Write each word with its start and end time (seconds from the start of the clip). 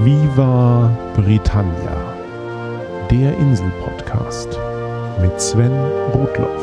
Viva 0.00 0.96
Britannia, 1.16 3.08
der 3.10 3.36
Insel-Podcast 3.36 4.46
mit 5.20 5.40
Sven 5.40 5.72
Rudloff. 6.12 6.62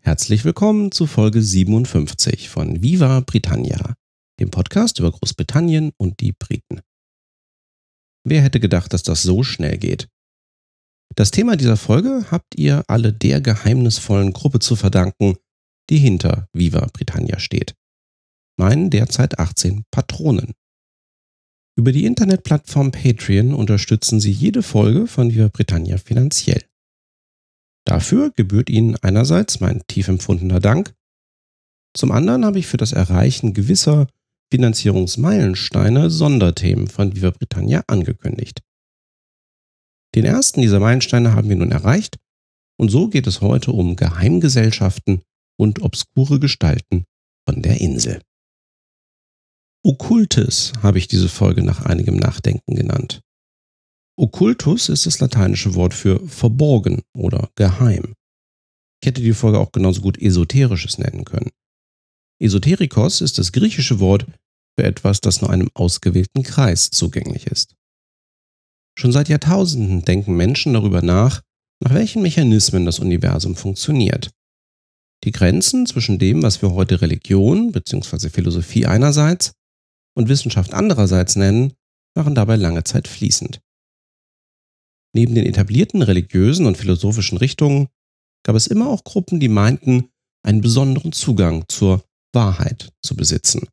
Herzlich 0.00 0.46
willkommen 0.46 0.90
zu 0.90 1.06
Folge 1.06 1.42
57 1.42 2.48
von 2.48 2.80
Viva 2.82 3.20
Britannia, 3.20 3.92
dem 4.40 4.50
Podcast 4.50 5.00
über 5.00 5.10
Großbritannien 5.10 5.92
und 5.98 6.20
die 6.20 6.32
Briten. 6.32 6.80
Wer 8.24 8.40
hätte 8.40 8.58
gedacht, 8.58 8.94
dass 8.94 9.02
das 9.02 9.22
so 9.22 9.42
schnell 9.42 9.76
geht? 9.76 10.08
Das 11.16 11.30
Thema 11.30 11.56
dieser 11.56 11.76
Folge 11.76 12.26
habt 12.30 12.56
ihr 12.56 12.84
alle 12.88 13.12
der 13.12 13.40
geheimnisvollen 13.40 14.32
Gruppe 14.32 14.60
zu 14.60 14.76
verdanken, 14.76 15.36
die 15.90 15.98
hinter 15.98 16.48
Viva 16.52 16.86
Britannia 16.92 17.38
steht. 17.38 17.74
Meinen 18.58 18.90
derzeit 18.90 19.38
18 19.38 19.84
Patronen. 19.90 20.54
Über 21.76 21.92
die 21.92 22.04
Internetplattform 22.04 22.92
Patreon 22.92 23.54
unterstützen 23.54 24.20
sie 24.20 24.32
jede 24.32 24.62
Folge 24.62 25.06
von 25.06 25.30
Viva 25.32 25.48
Britannia 25.48 25.98
finanziell. 25.98 26.64
Dafür 27.86 28.30
gebührt 28.36 28.70
ihnen 28.70 28.96
einerseits 28.96 29.60
mein 29.60 29.82
tief 29.86 30.08
empfundener 30.08 30.60
Dank, 30.60 30.94
zum 31.96 32.12
anderen 32.12 32.44
habe 32.44 32.58
ich 32.58 32.66
für 32.66 32.76
das 32.76 32.92
Erreichen 32.92 33.52
gewisser 33.52 34.06
Finanzierungsmeilensteine 34.52 36.10
Sonderthemen 36.10 36.86
von 36.88 37.14
Viva 37.16 37.30
Britannia 37.30 37.82
angekündigt. 37.86 38.62
Den 40.20 40.26
ersten 40.26 40.60
dieser 40.60 40.80
Meilensteine 40.80 41.32
haben 41.34 41.48
wir 41.48 41.56
nun 41.56 41.72
erreicht 41.72 42.18
und 42.78 42.90
so 42.90 43.08
geht 43.08 43.26
es 43.26 43.40
heute 43.40 43.72
um 43.72 43.96
Geheimgesellschaften 43.96 45.22
und 45.58 45.80
obskure 45.80 46.38
Gestalten 46.38 47.06
von 47.48 47.62
der 47.62 47.80
Insel. 47.80 48.20
Okkultes 49.82 50.74
habe 50.82 50.98
ich 50.98 51.08
diese 51.08 51.30
Folge 51.30 51.62
nach 51.62 51.86
einigem 51.86 52.16
Nachdenken 52.16 52.74
genannt. 52.74 53.22
Okkultus 54.18 54.90
ist 54.90 55.06
das 55.06 55.20
lateinische 55.20 55.74
Wort 55.74 55.94
für 55.94 56.20
verborgen 56.28 57.00
oder 57.16 57.48
geheim. 57.54 58.12
Ich 59.02 59.06
hätte 59.06 59.22
die 59.22 59.32
Folge 59.32 59.58
auch 59.58 59.72
genauso 59.72 60.02
gut 60.02 60.20
esoterisches 60.20 60.98
nennen 60.98 61.24
können. 61.24 61.48
Esoterikos 62.42 63.22
ist 63.22 63.38
das 63.38 63.52
griechische 63.52 64.00
Wort 64.00 64.26
für 64.78 64.84
etwas, 64.84 65.22
das 65.22 65.40
nur 65.40 65.48
einem 65.48 65.70
ausgewählten 65.72 66.42
Kreis 66.42 66.90
zugänglich 66.90 67.46
ist. 67.46 67.74
Schon 69.00 69.12
seit 69.12 69.30
Jahrtausenden 69.30 70.04
denken 70.04 70.36
Menschen 70.36 70.74
darüber 70.74 71.00
nach, 71.00 71.40
nach 71.82 71.94
welchen 71.94 72.20
Mechanismen 72.20 72.84
das 72.84 72.98
Universum 72.98 73.56
funktioniert. 73.56 74.30
Die 75.24 75.30
Grenzen 75.30 75.86
zwischen 75.86 76.18
dem, 76.18 76.42
was 76.42 76.60
wir 76.60 76.72
heute 76.72 77.00
Religion 77.00 77.72
bzw. 77.72 78.28
Philosophie 78.28 78.84
einerseits 78.84 79.52
und 80.14 80.28
Wissenschaft 80.28 80.74
andererseits 80.74 81.36
nennen, 81.36 81.72
waren 82.14 82.34
dabei 82.34 82.56
lange 82.56 82.84
Zeit 82.84 83.08
fließend. 83.08 83.62
Neben 85.14 85.34
den 85.34 85.46
etablierten 85.46 86.02
religiösen 86.02 86.66
und 86.66 86.76
philosophischen 86.76 87.38
Richtungen 87.38 87.88
gab 88.44 88.54
es 88.54 88.66
immer 88.66 88.90
auch 88.90 89.04
Gruppen, 89.04 89.40
die 89.40 89.48
meinten, 89.48 90.10
einen 90.42 90.60
besonderen 90.60 91.12
Zugang 91.12 91.64
zur 91.68 92.04
Wahrheit 92.34 92.92
zu 93.02 93.16
besitzen. 93.16 93.66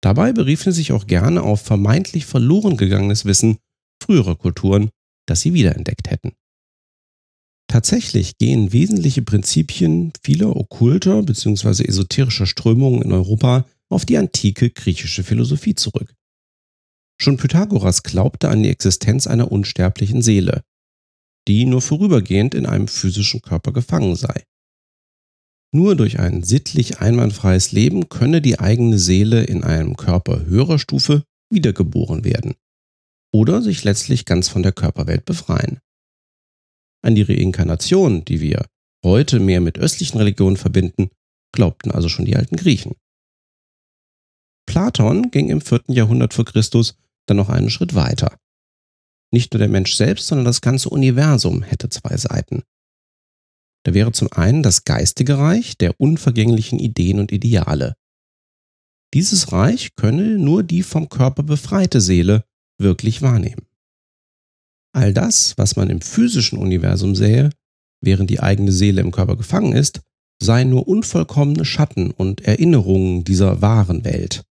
Dabei 0.00 0.32
beriefen 0.32 0.72
sie 0.72 0.78
sich 0.78 0.92
auch 0.92 1.06
gerne 1.06 1.42
auf 1.42 1.60
vermeintlich 1.60 2.24
verloren 2.24 2.78
gegangenes 2.78 3.26
Wissen 3.26 3.58
früherer 4.02 4.36
Kulturen, 4.36 4.90
das 5.26 5.40
sie 5.40 5.54
wiederentdeckt 5.54 6.10
hätten. 6.10 6.32
Tatsächlich 7.70 8.38
gehen 8.38 8.72
wesentliche 8.72 9.22
Prinzipien 9.22 10.12
vieler 10.22 10.56
okkulter 10.56 11.22
bzw. 11.22 11.84
esoterischer 11.84 12.46
Strömungen 12.46 13.02
in 13.02 13.12
Europa 13.12 13.66
auf 13.90 14.06
die 14.06 14.16
antike 14.16 14.70
griechische 14.70 15.22
Philosophie 15.22 15.74
zurück. 15.74 16.14
Schon 17.20 17.36
Pythagoras 17.36 18.02
glaubte 18.02 18.48
an 18.48 18.62
die 18.62 18.70
Existenz 18.70 19.26
einer 19.26 19.52
unsterblichen 19.52 20.22
Seele, 20.22 20.62
die 21.46 21.66
nur 21.66 21.82
vorübergehend 21.82 22.54
in 22.54 22.64
einem 22.64 22.88
physischen 22.88 23.42
Körper 23.42 23.72
gefangen 23.72 24.16
sei. 24.16 24.44
Nur 25.74 25.96
durch 25.96 26.18
ein 26.18 26.42
sittlich 26.44 27.00
einwandfreies 27.00 27.72
Leben 27.72 28.08
könne 28.08 28.40
die 28.40 28.58
eigene 28.58 28.98
Seele 28.98 29.44
in 29.44 29.62
einem 29.62 29.96
Körper 29.96 30.46
höherer 30.46 30.78
Stufe 30.78 31.24
wiedergeboren 31.50 32.24
werden 32.24 32.54
oder 33.32 33.62
sich 33.62 33.84
letztlich 33.84 34.24
ganz 34.24 34.48
von 34.48 34.62
der 34.62 34.72
Körperwelt 34.72 35.24
befreien. 35.24 35.80
An 37.02 37.14
die 37.14 37.22
Reinkarnation, 37.22 38.24
die 38.24 38.40
wir 38.40 38.66
heute 39.04 39.40
mehr 39.40 39.60
mit 39.60 39.78
östlichen 39.78 40.18
Religionen 40.18 40.56
verbinden, 40.56 41.10
glaubten 41.52 41.90
also 41.90 42.08
schon 42.08 42.24
die 42.24 42.36
alten 42.36 42.56
Griechen. 42.56 42.96
Platon 44.66 45.30
ging 45.30 45.48
im 45.48 45.60
4. 45.60 45.84
Jahrhundert 45.88 46.34
vor 46.34 46.44
Christus 46.44 46.96
dann 47.26 47.36
noch 47.36 47.48
einen 47.48 47.70
Schritt 47.70 47.94
weiter. 47.94 48.36
Nicht 49.32 49.52
nur 49.52 49.58
der 49.58 49.68
Mensch 49.68 49.94
selbst, 49.94 50.26
sondern 50.26 50.44
das 50.44 50.60
ganze 50.60 50.88
Universum 50.88 51.62
hätte 51.62 51.88
zwei 51.88 52.16
Seiten. 52.16 52.62
Da 53.84 53.94
wäre 53.94 54.12
zum 54.12 54.30
einen 54.32 54.62
das 54.62 54.84
geistige 54.84 55.38
Reich 55.38 55.78
der 55.78 55.98
unvergänglichen 55.98 56.78
Ideen 56.78 57.20
und 57.20 57.32
Ideale. 57.32 57.94
Dieses 59.14 59.52
Reich 59.52 59.94
könne 59.96 60.38
nur 60.38 60.62
die 60.62 60.82
vom 60.82 61.08
Körper 61.08 61.42
befreite 61.42 62.00
Seele 62.00 62.44
wirklich 62.78 63.22
wahrnehmen. 63.22 63.66
All 64.94 65.12
das, 65.12 65.54
was 65.56 65.76
man 65.76 65.90
im 65.90 66.00
physischen 66.00 66.58
Universum 66.58 67.14
sähe, 67.14 67.50
während 68.00 68.30
die 68.30 68.40
eigene 68.40 68.72
Seele 68.72 69.00
im 69.00 69.10
Körper 69.10 69.36
gefangen 69.36 69.72
ist, 69.72 70.00
seien 70.40 70.70
nur 70.70 70.86
unvollkommene 70.86 71.64
Schatten 71.64 72.10
und 72.10 72.42
Erinnerungen 72.42 73.24
dieser 73.24 73.60
wahren 73.60 74.04
Welt. 74.04 74.44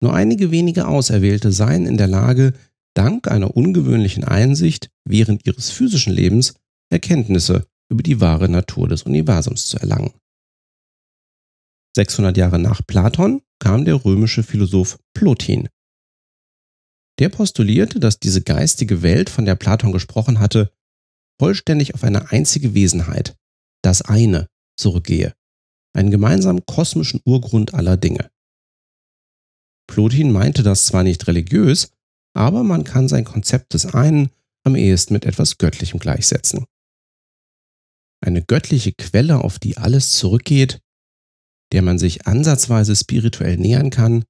Nur 0.00 0.14
einige 0.14 0.50
wenige 0.50 0.86
Auserwählte 0.86 1.50
seien 1.50 1.86
in 1.86 1.96
der 1.96 2.06
Lage, 2.08 2.52
dank 2.94 3.28
einer 3.28 3.56
ungewöhnlichen 3.56 4.24
Einsicht 4.24 4.90
während 5.04 5.46
ihres 5.46 5.70
physischen 5.70 6.12
Lebens 6.12 6.54
Erkenntnisse 6.90 7.66
über 7.90 8.02
die 8.02 8.20
wahre 8.20 8.48
Natur 8.48 8.88
des 8.88 9.02
Universums 9.02 9.66
zu 9.66 9.78
erlangen. 9.78 10.12
600 11.96 12.36
Jahre 12.36 12.58
nach 12.58 12.84
Platon 12.86 13.42
kam 13.58 13.84
der 13.84 14.04
römische 14.04 14.42
Philosoph 14.42 14.98
Plotin 15.14 15.68
der 17.18 17.28
postulierte, 17.28 18.00
dass 18.00 18.18
diese 18.18 18.42
geistige 18.42 19.02
Welt, 19.02 19.30
von 19.30 19.44
der 19.44 19.54
Platon 19.54 19.92
gesprochen 19.92 20.40
hatte, 20.40 20.72
vollständig 21.38 21.94
auf 21.94 22.04
eine 22.04 22.30
einzige 22.30 22.74
Wesenheit, 22.74 23.36
das 23.82 24.02
eine, 24.02 24.48
zurückgehe, 24.76 25.34
einen 25.94 26.10
gemeinsamen 26.10 26.64
kosmischen 26.66 27.20
Urgrund 27.24 27.74
aller 27.74 27.96
Dinge. 27.96 28.30
Plotin 29.86 30.32
meinte 30.32 30.62
das 30.62 30.86
zwar 30.86 31.02
nicht 31.02 31.26
religiös, 31.26 31.90
aber 32.34 32.62
man 32.64 32.84
kann 32.84 33.08
sein 33.08 33.24
Konzept 33.24 33.74
des 33.74 33.86
einen 33.86 34.30
am 34.64 34.76
ehesten 34.76 35.12
mit 35.12 35.24
etwas 35.24 35.58
Göttlichem 35.58 36.00
gleichsetzen. 36.00 36.64
Eine 38.20 38.42
göttliche 38.42 38.92
Quelle, 38.92 39.44
auf 39.44 39.58
die 39.58 39.76
alles 39.76 40.12
zurückgeht, 40.12 40.80
der 41.72 41.82
man 41.82 41.98
sich 41.98 42.26
ansatzweise 42.26 42.96
spirituell 42.96 43.58
nähern 43.58 43.90
kann, 43.90 44.24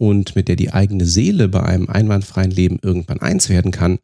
und 0.00 0.34
mit 0.34 0.48
der 0.48 0.56
die 0.56 0.72
eigene 0.72 1.04
Seele 1.04 1.48
bei 1.48 1.62
einem 1.62 1.88
einwandfreien 1.88 2.50
Leben 2.50 2.78
irgendwann 2.82 3.20
eins 3.20 3.50
werden 3.50 3.70
kann, 3.70 3.98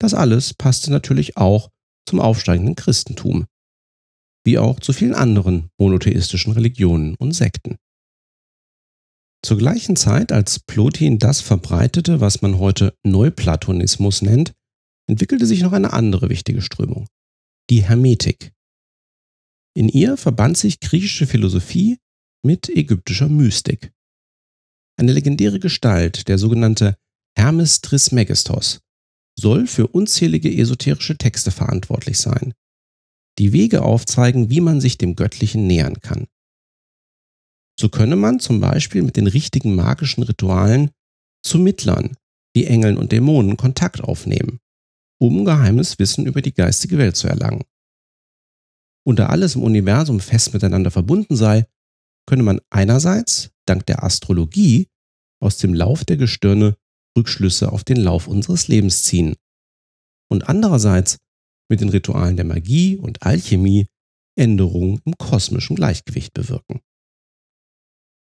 das 0.00 0.14
alles 0.14 0.54
passte 0.54 0.90
natürlich 0.90 1.36
auch 1.36 1.70
zum 2.08 2.20
aufsteigenden 2.20 2.74
Christentum, 2.74 3.46
wie 4.46 4.58
auch 4.58 4.80
zu 4.80 4.94
vielen 4.94 5.14
anderen 5.14 5.68
monotheistischen 5.78 6.52
Religionen 6.52 7.16
und 7.16 7.32
Sekten. 7.32 7.76
Zur 9.44 9.58
gleichen 9.58 9.94
Zeit, 9.94 10.32
als 10.32 10.58
Plotin 10.58 11.18
das 11.18 11.42
verbreitete, 11.42 12.20
was 12.20 12.40
man 12.40 12.58
heute 12.58 12.94
Neuplatonismus 13.04 14.22
nennt, 14.22 14.52
entwickelte 15.06 15.46
sich 15.46 15.60
noch 15.60 15.72
eine 15.72 15.92
andere 15.92 16.30
wichtige 16.30 16.62
Strömung, 16.62 17.08
die 17.68 17.82
Hermetik. 17.82 18.52
In 19.76 19.88
ihr 19.88 20.16
verband 20.16 20.56
sich 20.56 20.80
griechische 20.80 21.26
Philosophie 21.26 21.98
mit 22.42 22.68
ägyptischer 22.70 23.28
Mystik. 23.28 23.92
Eine 24.98 25.12
legendäre 25.12 25.60
Gestalt, 25.60 26.26
der 26.26 26.38
sogenannte 26.38 26.96
Hermes 27.36 27.80
Trismegistos, 27.82 28.80
soll 29.38 29.68
für 29.68 29.86
unzählige 29.86 30.52
esoterische 30.52 31.16
Texte 31.16 31.52
verantwortlich 31.52 32.18
sein, 32.18 32.52
die 33.38 33.52
Wege 33.52 33.82
aufzeigen, 33.82 34.50
wie 34.50 34.60
man 34.60 34.80
sich 34.80 34.98
dem 34.98 35.14
Göttlichen 35.14 35.68
nähern 35.68 36.00
kann. 36.00 36.26
So 37.78 37.88
könne 37.88 38.16
man 38.16 38.40
zum 38.40 38.58
Beispiel 38.58 39.02
mit 39.02 39.16
den 39.16 39.28
richtigen 39.28 39.76
magischen 39.76 40.24
Ritualen 40.24 40.90
zu 41.44 41.60
Mittlern, 41.60 42.16
wie 42.52 42.64
Engeln 42.64 42.98
und 42.98 43.12
Dämonen, 43.12 43.56
Kontakt 43.56 44.00
aufnehmen, 44.00 44.58
um 45.20 45.44
geheimes 45.44 46.00
Wissen 46.00 46.26
über 46.26 46.42
die 46.42 46.54
geistige 46.54 46.98
Welt 46.98 47.14
zu 47.14 47.28
erlangen. 47.28 47.62
Und 49.06 49.20
da 49.20 49.26
alles 49.26 49.54
im 49.54 49.62
Universum 49.62 50.18
fest 50.18 50.54
miteinander 50.54 50.90
verbunden 50.90 51.36
sei, 51.36 51.68
könne 52.28 52.42
man 52.42 52.60
einerseits 52.68 53.50
dank 53.66 53.86
der 53.86 54.04
Astrologie 54.04 54.88
aus 55.42 55.56
dem 55.56 55.72
Lauf 55.72 56.04
der 56.04 56.18
Gestirne 56.18 56.76
Rückschlüsse 57.16 57.72
auf 57.72 57.84
den 57.84 57.96
Lauf 57.96 58.28
unseres 58.28 58.68
Lebens 58.68 59.02
ziehen. 59.02 59.34
Und 60.30 60.46
andererseits 60.46 61.16
mit 61.70 61.80
den 61.80 61.88
Ritualen 61.88 62.36
der 62.36 62.44
Magie 62.44 62.96
und 62.96 63.22
Alchemie 63.22 63.86
Änderungen 64.38 65.00
im 65.06 65.16
kosmischen 65.16 65.74
Gleichgewicht 65.74 66.34
bewirken. 66.34 66.80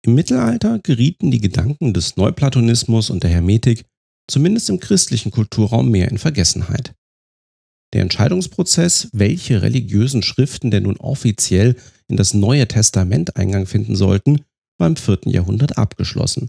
Im 0.05 0.15
Mittelalter 0.15 0.79
gerieten 0.79 1.33
die 1.33 1.41
Gedanken 1.41 1.93
des 1.93 2.17
Neuplatonismus 2.17 3.11
und 3.11 3.25
der 3.25 3.31
Hermetik 3.31 3.87
zumindest 4.31 4.71
im 4.71 4.79
christlichen 4.79 5.33
Kulturraum 5.33 5.91
mehr 5.91 6.09
in 6.09 6.19
Vergessenheit. 6.19 6.95
Der 7.93 8.03
Entscheidungsprozess, 8.03 9.09
welche 9.13 9.63
religiösen 9.63 10.23
Schriften 10.23 10.71
denn 10.71 10.85
nun 10.85 10.97
offiziell 10.97 11.77
in 12.09 12.17
das 12.17 12.35
Neue 12.35 12.67
Testament 12.69 13.37
Eingang 13.37 13.67
finden 13.67 13.97
sollten, 13.97 14.45
war 14.79 14.89
im 14.89 14.97
4. 14.97 15.21
Jahrhundert 15.27 15.79
abgeschlossen. 15.79 16.49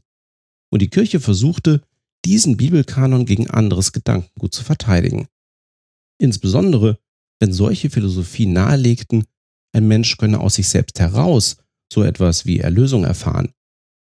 Und 0.71 0.81
die 0.81 0.89
Kirche 0.89 1.19
versuchte, 1.19 1.81
diesen 2.25 2.57
Bibelkanon 2.57 3.25
gegen 3.25 3.49
anderes 3.49 3.93
Gedankengut 3.93 4.53
zu 4.53 4.63
verteidigen. 4.63 5.27
Insbesondere, 6.19 6.99
wenn 7.39 7.53
solche 7.53 7.89
Philosophien 7.89 8.53
nahelegten, 8.53 9.25
ein 9.73 9.87
Mensch 9.87 10.17
könne 10.17 10.39
aus 10.39 10.55
sich 10.55 10.67
selbst 10.67 10.99
heraus 10.99 11.57
so 11.91 12.03
etwas 12.03 12.45
wie 12.45 12.59
Erlösung 12.59 13.05
erfahren, 13.05 13.53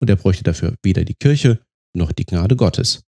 und 0.01 0.09
er 0.09 0.15
bräuchte 0.15 0.43
dafür 0.43 0.75
weder 0.81 1.03
die 1.03 1.13
Kirche 1.13 1.59
noch 1.93 2.11
die 2.11 2.25
Gnade 2.25 2.55
Gottes. 2.55 3.03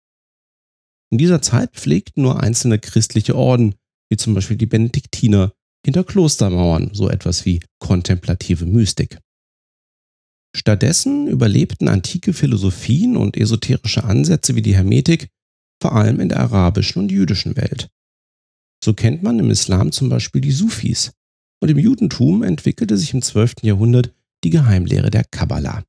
In 1.11 1.17
dieser 1.17 1.41
Zeit 1.41 1.73
pflegten 1.73 2.23
nur 2.23 2.41
einzelne 2.41 2.79
christliche 2.79 3.35
Orden, 3.35 3.75
wie 4.09 4.17
zum 4.17 4.33
Beispiel 4.33 4.57
die 4.57 4.65
Benediktiner, 4.65 5.53
hinter 5.85 6.03
Klostermauern 6.03 6.91
so 6.93 7.09
etwas 7.09 7.45
wie 7.45 7.59
kontemplative 7.79 8.65
Mystik. 8.65 9.19
Stattdessen 10.55 11.27
überlebten 11.27 11.87
antike 11.87 12.33
Philosophien 12.33 13.17
und 13.17 13.37
esoterische 13.37 14.03
Ansätze 14.03 14.55
wie 14.55 14.61
die 14.61 14.75
Hermetik 14.75 15.29
vor 15.81 15.93
allem 15.93 16.19
in 16.19 16.29
der 16.29 16.39
arabischen 16.39 17.03
und 17.03 17.11
jüdischen 17.11 17.57
Welt. 17.57 17.89
So 18.83 18.93
kennt 18.93 19.21
man 19.21 19.37
im 19.39 19.51
Islam 19.51 19.91
zum 19.91 20.09
Beispiel 20.09 20.41
die 20.41 20.51
Sufis 20.51 21.11
und 21.61 21.69
im 21.69 21.77
Judentum 21.77 22.43
entwickelte 22.43 22.97
sich 22.97 23.13
im 23.13 23.21
12. 23.21 23.55
Jahrhundert 23.63 24.13
die 24.43 24.49
Geheimlehre 24.49 25.09
der 25.09 25.23
Kabbala. 25.25 25.83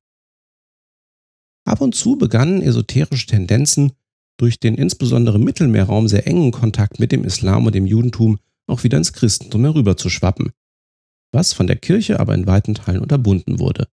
Ab 1.65 1.81
und 1.81 1.95
zu 1.95 2.17
begannen 2.17 2.61
esoterische 2.61 3.27
Tendenzen 3.27 3.93
durch 4.37 4.59
den 4.59 4.75
insbesondere 4.75 5.39
Mittelmeerraum 5.39 6.07
sehr 6.07 6.27
engen 6.27 6.51
Kontakt 6.51 6.99
mit 6.99 7.11
dem 7.11 7.23
Islam 7.23 7.65
und 7.65 7.75
dem 7.75 7.85
Judentum 7.85 8.39
auch 8.67 8.83
wieder 8.83 8.97
ins 8.97 9.13
Christentum 9.13 9.63
herüberzuschwappen, 9.63 10.51
was 11.31 11.53
von 11.53 11.67
der 11.67 11.77
Kirche 11.77 12.19
aber 12.19 12.35
in 12.35 12.47
weiten 12.47 12.75
Teilen 12.75 13.01
unterbunden 13.01 13.59
wurde. 13.59 13.87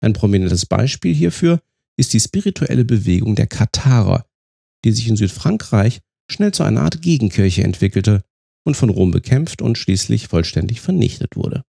Ein 0.00 0.12
prominentes 0.12 0.66
Beispiel 0.66 1.14
hierfür 1.14 1.60
ist 1.98 2.12
die 2.12 2.20
spirituelle 2.20 2.84
Bewegung 2.84 3.34
der 3.34 3.46
Katharer, 3.46 4.26
die 4.84 4.92
sich 4.92 5.08
in 5.08 5.16
Südfrankreich 5.16 6.00
schnell 6.30 6.52
zu 6.52 6.62
einer 6.62 6.82
Art 6.82 7.02
Gegenkirche 7.02 7.64
entwickelte 7.64 8.24
und 8.64 8.76
von 8.76 8.90
Rom 8.90 9.10
bekämpft 9.10 9.62
und 9.62 9.78
schließlich 9.78 10.28
vollständig 10.28 10.80
vernichtet 10.80 11.36
wurde. 11.36 11.64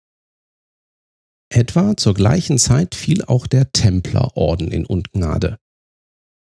Etwa 1.49 1.95
zur 1.95 2.13
gleichen 2.13 2.57
Zeit 2.57 2.95
fiel 2.95 3.23
auch 3.23 3.47
der 3.47 3.71
Templerorden 3.71 4.69
in 4.69 4.85
Ungnade. 4.85 5.59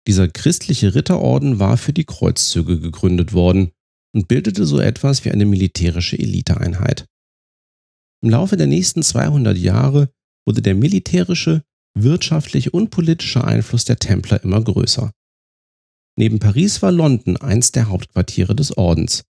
Dieser 0.06 0.29
christliche 0.29 0.95
Ritterorden 0.95 1.59
war 1.59 1.77
für 1.77 1.93
die 1.93 2.05
Kreuzzüge 2.05 2.79
gegründet 2.79 3.33
worden 3.33 3.73
und 4.15 4.29
bildete 4.29 4.67
so 4.67 4.79
etwas 4.79 5.25
wie 5.25 5.31
eine 5.31 5.47
militärische 5.47 6.19
Eliteeinheit. 6.19 7.06
Im 8.23 8.31
Laufe 8.31 8.56
der 8.56 8.67
nächsten 8.67 9.03
200 9.03 9.56
Jahre 9.56 10.11
wurde 10.47 10.62
der 10.62 10.75
militärische, 10.75 11.62
wirtschaftliche 11.97 12.71
und 12.71 12.91
politische 12.91 13.45
Einfluss 13.45 13.85
der 13.85 13.97
Templer 13.97 14.43
immer 14.43 14.62
größer. 14.62 15.12
Neben 16.17 16.39
Paris 16.39 16.81
war 16.83 16.93
London 16.93 17.37
eins 17.37 17.73
der 17.73 17.89
Hauptquartiere 17.89 18.55
des 18.55 18.77
Ordens. 18.77 19.25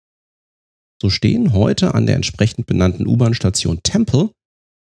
So 1.02 1.10
stehen 1.10 1.54
heute 1.54 1.94
an 1.94 2.06
der 2.06 2.16
entsprechend 2.16 2.66
benannten 2.66 3.08
U-Bahn-Station 3.08 3.82
Temple 3.84 4.32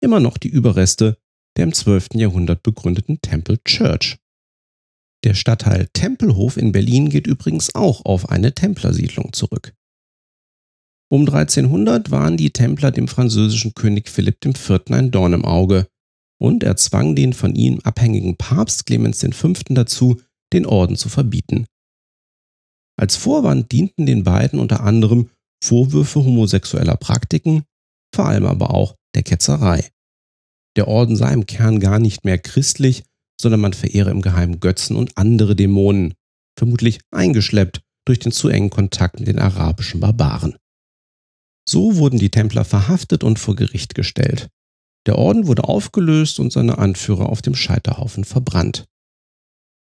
immer 0.01 0.19
noch 0.19 0.37
die 0.37 0.49
Überreste 0.49 1.17
der 1.57 1.65
im 1.65 1.73
12. 1.73 2.15
Jahrhundert 2.15 2.63
begründeten 2.63 3.21
Temple 3.21 3.61
Church. 3.63 4.17
Der 5.25 5.33
Stadtteil 5.33 5.87
Tempelhof 5.91 6.55
in 6.55 6.71
Berlin 6.71 7.09
geht 7.09 7.25
übrigens 7.25 7.73
auch 7.73 8.05
auf 8.05 8.29
eine 8.29 8.53
Templersiedlung 8.53 9.33
zurück. 9.33 9.73
Um 11.11 11.21
1300 11.21 12.11
waren 12.11 12.37
die 12.37 12.51
Templer 12.51 12.91
dem 12.91 13.07
französischen 13.07 13.73
König 13.73 14.07
Philipp 14.07 14.37
IV. 14.45 14.81
ein 14.91 15.09
Dorn 15.09 15.33
im 15.33 15.43
Auge 15.43 15.87
und 16.39 16.63
er 16.63 16.77
zwang 16.77 17.15
den 17.15 17.33
von 17.33 17.55
ihm 17.55 17.79
abhängigen 17.79 18.37
Papst 18.37 18.85
Clemens 18.85 19.25
V. 19.33 19.53
dazu, 19.69 20.21
den 20.53 20.67
Orden 20.67 20.95
zu 20.95 21.09
verbieten. 21.09 21.65
Als 22.95 23.15
Vorwand 23.15 23.71
dienten 23.71 24.05
den 24.05 24.23
beiden 24.23 24.59
unter 24.59 24.81
anderem 24.81 25.31
Vorwürfe 25.63 26.23
homosexueller 26.23 26.97
Praktiken, 26.97 27.63
vor 28.13 28.27
allem 28.27 28.45
aber 28.45 28.75
auch 28.75 28.95
der 29.15 29.23
Ketzerei. 29.23 29.89
Der 30.75 30.87
Orden 30.87 31.15
sei 31.15 31.33
im 31.33 31.47
Kern 31.47 31.79
gar 31.79 31.97
nicht 31.97 32.25
mehr 32.25 32.37
christlich, 32.37 33.05
sondern 33.39 33.61
man 33.61 33.73
verehre 33.73 34.11
im 34.11 34.21
Geheimen 34.21 34.59
Götzen 34.59 34.95
und 34.95 35.17
andere 35.17 35.55
Dämonen, 35.55 36.13
vermutlich 36.57 36.99
eingeschleppt 37.11 37.81
durch 38.05 38.19
den 38.19 38.31
zu 38.31 38.49
engen 38.49 38.69
Kontakt 38.69 39.19
mit 39.19 39.27
den 39.27 39.39
arabischen 39.39 39.99
Barbaren. 39.99 40.55
So 41.67 41.97
wurden 41.97 42.19
die 42.19 42.29
Templer 42.29 42.63
verhaftet 42.63 43.23
und 43.23 43.39
vor 43.39 43.55
Gericht 43.55 43.95
gestellt. 43.95 44.49
Der 45.07 45.17
Orden 45.17 45.47
wurde 45.47 45.65
aufgelöst 45.65 46.39
und 46.39 46.51
seine 46.51 46.77
Anführer 46.77 47.29
auf 47.29 47.41
dem 47.41 47.55
Scheiterhaufen 47.55 48.23
verbrannt. 48.23 48.85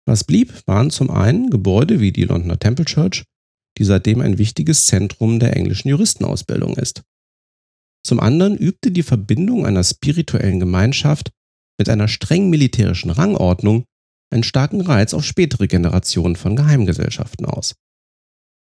Was 0.06 0.24
blieb, 0.24 0.54
waren 0.66 0.89
zum 0.89 1.10
einen 1.10 1.50
Gebäude 1.50 2.00
wie 2.00 2.13
die 2.13 2.24
Londoner 2.24 2.60
Temple 2.60 2.86
Church, 2.86 3.25
die 3.78 3.84
seitdem 3.84 4.22
ein 4.22 4.38
wichtiges 4.38 4.86
Zentrum 4.86 5.39
der 5.39 5.56
englischen 5.56 5.89
Juristenausbildung 5.89 6.78
ist. 6.78 7.04
Zum 8.06 8.22
anderen 8.22 8.57
übte 8.57 8.92
die 8.92 9.04
Verbindung 9.04 9.66
einer 9.66 9.84
spirituellen 9.84 10.62
Gemeinschaft 10.62 11.31
mit 11.77 11.89
einer 11.89 12.07
streng 12.07 12.50
militärischen 12.50 13.09
Rangordnung 13.09 13.85
einen 14.31 14.44
starken 14.44 14.81
Reiz 14.81 15.13
auf 15.13 15.24
spätere 15.24 15.68
Generationen 15.68 16.35
von 16.35 16.56
Geheimgesellschaften 16.56 17.45
aus. 17.45 17.75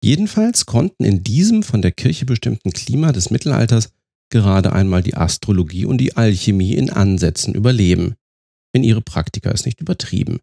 Jedenfalls 0.02 0.66
konnten 0.66 1.04
in 1.04 1.22
diesem 1.22 1.62
von 1.62 1.82
der 1.82 1.93
Kirche 1.93 2.26
bestimmten 2.26 2.72
Klima 2.72 3.12
des 3.12 3.31
Mittelalters 3.31 3.93
gerade 4.31 4.72
einmal 4.72 5.02
die 5.02 5.14
Astrologie 5.14 5.84
und 5.84 5.99
die 5.99 6.16
Alchemie 6.16 6.75
in 6.75 6.90
Ansätzen 6.90 7.54
überleben, 7.54 8.14
wenn 8.72 8.82
ihre 8.82 9.02
Praktiker 9.02 9.52
es 9.52 9.64
nicht 9.64 9.81
übertrieben. 9.81 10.40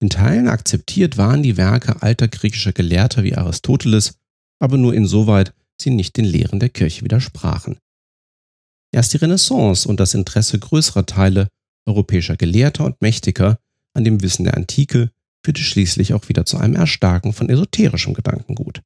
In 0.00 0.08
Teilen 0.08 0.48
akzeptiert 0.48 1.18
waren 1.18 1.42
die 1.42 1.56
Werke 1.56 2.02
alter 2.02 2.28
griechischer 2.28 2.72
Gelehrter 2.72 3.24
wie 3.24 3.34
Aristoteles, 3.34 4.18
aber 4.58 4.76
nur 4.76 4.94
insoweit 4.94 5.52
sie 5.80 5.90
nicht 5.90 6.16
den 6.16 6.24
Lehren 6.24 6.60
der 6.60 6.68
Kirche 6.68 7.02
widersprachen. 7.02 7.78
Erst 8.96 9.12
die 9.12 9.18
Renaissance 9.18 9.86
und 9.86 10.00
das 10.00 10.14
Interesse 10.14 10.58
größerer 10.58 11.04
Teile 11.04 11.48
europäischer 11.84 12.34
Gelehrter 12.34 12.86
und 12.86 13.02
Mächtiger 13.02 13.58
an 13.92 14.04
dem 14.04 14.22
Wissen 14.22 14.44
der 14.44 14.56
Antike 14.56 15.10
führte 15.44 15.60
schließlich 15.60 16.14
auch 16.14 16.30
wieder 16.30 16.46
zu 16.46 16.56
einem 16.56 16.76
Erstarken 16.76 17.34
von 17.34 17.50
esoterischem 17.50 18.14
Gedankengut. 18.14 18.80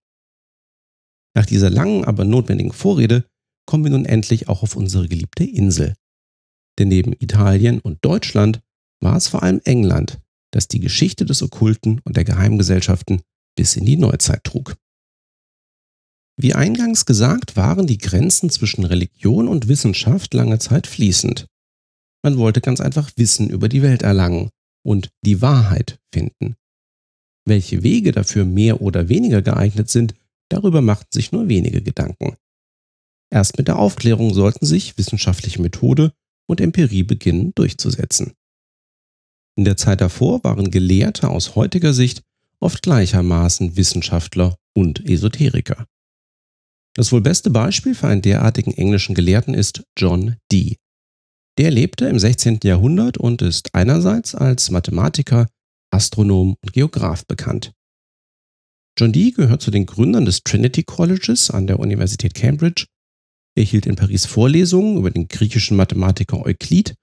Nach 1.36 1.46
dieser 1.46 1.70
langen, 1.70 2.04
aber 2.04 2.24
notwendigen 2.24 2.72
Vorrede 2.72 3.24
kommen 3.66 3.84
wir 3.84 3.92
nun 3.92 4.04
endlich 4.04 4.48
auch 4.48 4.64
auf 4.64 4.74
unsere 4.74 5.06
geliebte 5.06 5.44
Insel. 5.44 5.94
Denn 6.80 6.88
neben 6.88 7.12
Italien 7.12 7.78
und 7.78 8.04
Deutschland 8.04 8.62
war 8.98 9.14
es 9.14 9.28
vor 9.28 9.44
allem 9.44 9.60
England, 9.64 10.18
das 10.50 10.66
die 10.66 10.80
Geschichte 10.80 11.24
des 11.24 11.40
Okkulten 11.40 12.00
und 12.02 12.16
der 12.16 12.24
Geheimgesellschaften 12.24 13.22
bis 13.54 13.76
in 13.76 13.86
die 13.86 13.96
Neuzeit 13.96 14.42
trug. 14.42 14.76
Wie 16.42 16.54
eingangs 16.54 17.04
gesagt, 17.04 17.56
waren 17.56 17.86
die 17.86 17.98
Grenzen 17.98 18.48
zwischen 18.48 18.84
Religion 18.84 19.46
und 19.46 19.68
Wissenschaft 19.68 20.32
lange 20.32 20.58
Zeit 20.58 20.86
fließend. 20.86 21.46
Man 22.22 22.38
wollte 22.38 22.62
ganz 22.62 22.80
einfach 22.80 23.10
Wissen 23.16 23.50
über 23.50 23.68
die 23.68 23.82
Welt 23.82 24.00
erlangen 24.00 24.48
und 24.82 25.10
die 25.22 25.42
Wahrheit 25.42 25.98
finden. 26.14 26.56
Welche 27.46 27.82
Wege 27.82 28.12
dafür 28.12 28.46
mehr 28.46 28.80
oder 28.80 29.10
weniger 29.10 29.42
geeignet 29.42 29.90
sind, 29.90 30.14
darüber 30.48 30.80
machten 30.80 31.12
sich 31.12 31.30
nur 31.30 31.48
wenige 31.48 31.82
Gedanken. 31.82 32.36
Erst 33.30 33.58
mit 33.58 33.68
der 33.68 33.78
Aufklärung 33.78 34.32
sollten 34.32 34.64
sich 34.64 34.96
wissenschaftliche 34.96 35.60
Methode 35.60 36.14
und 36.48 36.62
Empirie 36.62 37.02
beginnen 37.02 37.52
durchzusetzen. 37.54 38.32
In 39.56 39.66
der 39.66 39.76
Zeit 39.76 40.00
davor 40.00 40.42
waren 40.42 40.70
Gelehrte 40.70 41.28
aus 41.28 41.54
heutiger 41.54 41.92
Sicht 41.92 42.22
oft 42.60 42.82
gleichermaßen 42.82 43.76
Wissenschaftler 43.76 44.56
und 44.74 45.06
Esoteriker. 45.06 45.86
Das 46.94 47.12
wohl 47.12 47.20
beste 47.20 47.50
Beispiel 47.50 47.94
für 47.94 48.08
einen 48.08 48.22
derartigen 48.22 48.72
englischen 48.72 49.14
Gelehrten 49.14 49.54
ist 49.54 49.84
John 49.96 50.36
Dee. 50.50 50.76
Der 51.58 51.70
lebte 51.70 52.06
im 52.06 52.18
16. 52.18 52.60
Jahrhundert 52.64 53.18
und 53.18 53.42
ist 53.42 53.74
einerseits 53.74 54.34
als 54.34 54.70
Mathematiker, 54.70 55.46
Astronom 55.92 56.56
und 56.62 56.72
Geograph 56.72 57.26
bekannt. 57.26 57.72
John 58.98 59.12
Dee 59.12 59.30
gehört 59.30 59.62
zu 59.62 59.70
den 59.70 59.86
Gründern 59.86 60.24
des 60.24 60.42
Trinity 60.42 60.82
Colleges 60.82 61.50
an 61.50 61.66
der 61.66 61.78
Universität 61.78 62.34
Cambridge. 62.34 62.86
Er 63.56 63.64
hielt 63.64 63.86
in 63.86 63.96
Paris 63.96 64.26
Vorlesungen 64.26 64.98
über 64.98 65.10
den 65.10 65.28
griechischen 65.28 65.76
Mathematiker 65.76 66.44
Euklid 66.44 66.94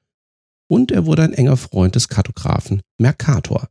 und 0.70 0.92
er 0.92 1.06
wurde 1.06 1.24
ein 1.24 1.34
enger 1.34 1.58
Freund 1.58 1.96
des 1.96 2.08
Kartografen 2.08 2.82
Mercator. 3.00 3.68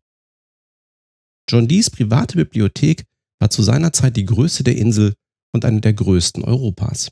John 1.49 1.69
Dees 1.69 1.91
private 1.91 2.37
Bibliothek 2.37 3.05
war 3.39 3.51
zu 3.51 3.63
seiner 3.63 3.93
Zeit 3.93 4.17
die 4.17 4.25
größte 4.25 4.65
der 4.65 4.77
Insel 4.77 5.15
und 5.53 5.65
eine 5.65 5.81
der 5.81 5.93
größten 5.93 6.45
Europas. 6.45 7.11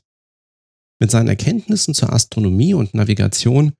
Mit 0.99 1.11
seinen 1.11 1.27
Erkenntnissen 1.27 1.93
zur 1.93 2.13
Astronomie 2.13 2.73
und 2.73 2.93
Navigation 2.93 3.73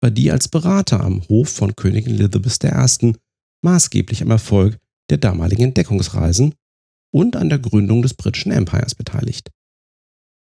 war 0.00 0.10
die 0.10 0.30
als 0.30 0.48
Berater 0.48 1.00
am 1.00 1.26
Hof 1.28 1.48
von 1.48 1.76
Königin 1.76 2.14
Elizabeth 2.14 2.64
I. 2.64 3.14
maßgeblich 3.62 4.22
am 4.22 4.30
Erfolg 4.30 4.78
der 5.10 5.18
damaligen 5.18 5.62
Entdeckungsreisen 5.62 6.54
und 7.12 7.36
an 7.36 7.48
der 7.48 7.58
Gründung 7.58 8.02
des 8.02 8.14
britischen 8.14 8.52
Empires 8.52 8.94
beteiligt. 8.94 9.50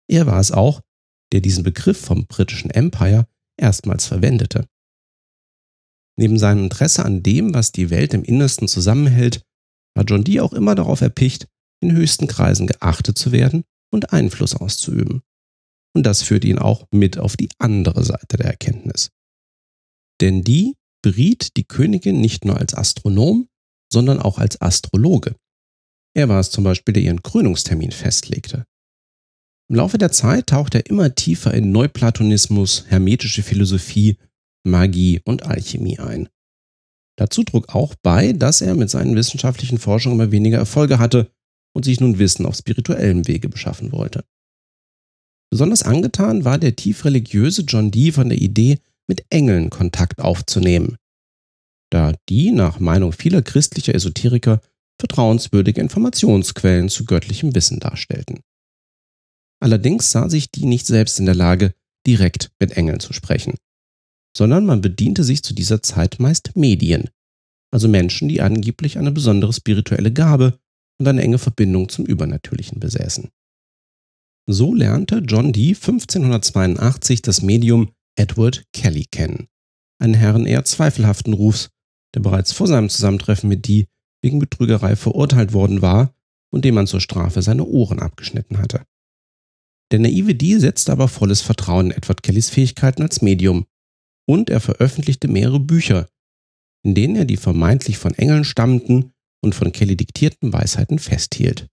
Er 0.08 0.26
war 0.26 0.40
es 0.40 0.52
auch, 0.52 0.80
der 1.32 1.40
diesen 1.40 1.64
Begriff 1.64 2.00
vom 2.00 2.26
britischen 2.26 2.70
Empire 2.70 3.26
erstmals 3.56 4.06
verwendete. 4.06 4.66
Neben 6.16 6.38
seinem 6.38 6.64
Interesse 6.64 7.04
an 7.04 7.22
dem, 7.22 7.54
was 7.54 7.72
die 7.72 7.90
Welt 7.90 8.14
im 8.14 8.24
Innersten 8.24 8.68
zusammenhält, 8.68 9.42
war 9.94 10.04
John 10.04 10.24
Dee 10.24 10.40
auch 10.40 10.52
immer 10.52 10.74
darauf 10.74 11.00
erpicht, 11.00 11.48
in 11.80 11.92
höchsten 11.92 12.26
Kreisen 12.26 12.66
geachtet 12.66 13.18
zu 13.18 13.32
werden 13.32 13.64
und 13.92 14.12
Einfluss 14.12 14.54
auszuüben. 14.54 15.22
Und 15.94 16.04
das 16.04 16.22
führte 16.22 16.46
ihn 16.46 16.58
auch 16.58 16.86
mit 16.92 17.18
auf 17.18 17.36
die 17.36 17.48
andere 17.58 18.04
Seite 18.04 18.36
der 18.36 18.46
Erkenntnis. 18.46 19.10
Denn 20.20 20.42
die 20.42 20.76
beriet 21.02 21.56
die 21.56 21.64
Königin 21.64 22.20
nicht 22.20 22.44
nur 22.44 22.58
als 22.58 22.74
Astronom, 22.74 23.48
sondern 23.92 24.20
auch 24.20 24.38
als 24.38 24.60
Astrologe. 24.60 25.34
Er 26.14 26.28
war 26.28 26.40
es 26.40 26.50
zum 26.50 26.64
Beispiel, 26.64 26.92
der 26.92 27.02
ihren 27.02 27.22
Krönungstermin 27.22 27.92
festlegte. 27.92 28.66
Im 29.68 29.76
Laufe 29.76 29.98
der 29.98 30.12
Zeit 30.12 30.48
taucht 30.48 30.74
er 30.74 30.86
immer 30.86 31.14
tiefer 31.14 31.54
in 31.54 31.72
Neuplatonismus, 31.72 32.84
hermetische 32.88 33.42
Philosophie, 33.42 34.18
Magie 34.64 35.20
und 35.24 35.44
Alchemie 35.44 35.98
ein. 35.98 36.28
Dazu 37.16 37.44
trug 37.44 37.74
auch 37.74 37.94
bei, 38.02 38.32
dass 38.32 38.60
er 38.60 38.74
mit 38.74 38.90
seinen 38.90 39.14
wissenschaftlichen 39.14 39.78
Forschungen 39.78 40.18
immer 40.18 40.32
weniger 40.32 40.58
Erfolge 40.58 40.98
hatte 40.98 41.30
und 41.72 41.84
sich 41.84 42.00
nun 42.00 42.18
Wissen 42.18 42.46
auf 42.46 42.56
spirituellem 42.56 43.26
Wege 43.28 43.48
beschaffen 43.48 43.92
wollte. 43.92 44.24
Besonders 45.50 45.82
angetan 45.82 46.44
war 46.44 46.58
der 46.58 46.76
tief 46.76 47.04
religiöse 47.04 47.62
John 47.62 47.90
Dee 47.90 48.12
von 48.12 48.28
der 48.28 48.38
Idee, 48.38 48.78
mit 49.08 49.26
Engeln 49.30 49.70
Kontakt 49.70 50.20
aufzunehmen, 50.20 50.96
da 51.90 52.14
die 52.28 52.52
nach 52.52 52.78
Meinung 52.78 53.12
vieler 53.12 53.42
christlicher 53.42 53.92
Esoteriker 53.92 54.60
vertrauenswürdige 55.00 55.80
Informationsquellen 55.80 56.88
zu 56.88 57.04
göttlichem 57.04 57.52
Wissen 57.54 57.80
darstellten. 57.80 58.40
Allerdings 59.60 60.12
sah 60.12 60.28
sich 60.28 60.52
die 60.52 60.64
nicht 60.64 60.86
selbst 60.86 61.18
in 61.18 61.26
der 61.26 61.34
Lage, 61.34 61.74
direkt 62.06 62.52
mit 62.60 62.72
Engeln 62.72 63.00
zu 63.00 63.12
sprechen, 63.12 63.56
sondern 64.36 64.64
man 64.64 64.80
bediente 64.80 65.24
sich 65.24 65.42
zu 65.42 65.52
dieser 65.52 65.82
Zeit 65.82 66.20
meist 66.20 66.56
Medien, 66.56 67.10
also 67.72 67.88
Menschen, 67.88 68.28
die 68.28 68.40
angeblich 68.40 68.96
eine 68.96 69.10
besondere 69.10 69.52
spirituelle 69.52 70.12
Gabe 70.12 70.60
und 71.00 71.08
eine 71.08 71.22
enge 71.22 71.38
Verbindung 71.38 71.88
zum 71.88 72.04
Übernatürlichen 72.04 72.78
besäßen. 72.78 73.30
So 74.46 74.74
lernte 74.74 75.18
John 75.26 75.52
Dee 75.52 75.70
1582 75.70 77.22
das 77.22 77.40
Medium 77.40 77.92
Edward 78.16 78.64
Kelly 78.72 79.06
kennen, 79.10 79.48
einen 79.98 80.14
Herrn 80.14 80.44
eher 80.44 80.64
zweifelhaften 80.64 81.32
Rufs, 81.32 81.70
der 82.14 82.20
bereits 82.20 82.52
vor 82.52 82.66
seinem 82.66 82.90
Zusammentreffen 82.90 83.48
mit 83.48 83.66
Dee 83.66 83.86
wegen 84.22 84.38
Betrügerei 84.38 84.94
verurteilt 84.94 85.54
worden 85.54 85.80
war 85.80 86.14
und 86.52 86.64
dem 86.64 86.74
man 86.74 86.86
zur 86.86 87.00
Strafe 87.00 87.40
seine 87.40 87.64
Ohren 87.64 88.00
abgeschnitten 88.00 88.58
hatte. 88.58 88.84
Der 89.92 90.00
naive 90.00 90.34
Dee 90.34 90.58
setzte 90.58 90.92
aber 90.92 91.08
volles 91.08 91.40
Vertrauen 91.40 91.86
in 91.86 91.96
Edward 91.96 92.22
Kellys 92.22 92.50
Fähigkeiten 92.50 93.02
als 93.02 93.22
Medium 93.22 93.64
und 94.28 94.50
er 94.50 94.60
veröffentlichte 94.60 95.28
mehrere 95.28 95.60
Bücher, 95.60 96.08
in 96.82 96.94
denen 96.94 97.16
er 97.16 97.24
die 97.24 97.38
vermeintlich 97.38 97.96
von 97.96 98.12
Engeln 98.14 98.44
stammenden 98.44 99.12
und 99.42 99.54
von 99.54 99.72
Kelly 99.72 99.96
diktierten 99.96 100.52
Weisheiten 100.52 100.98
festhielt. 100.98 101.68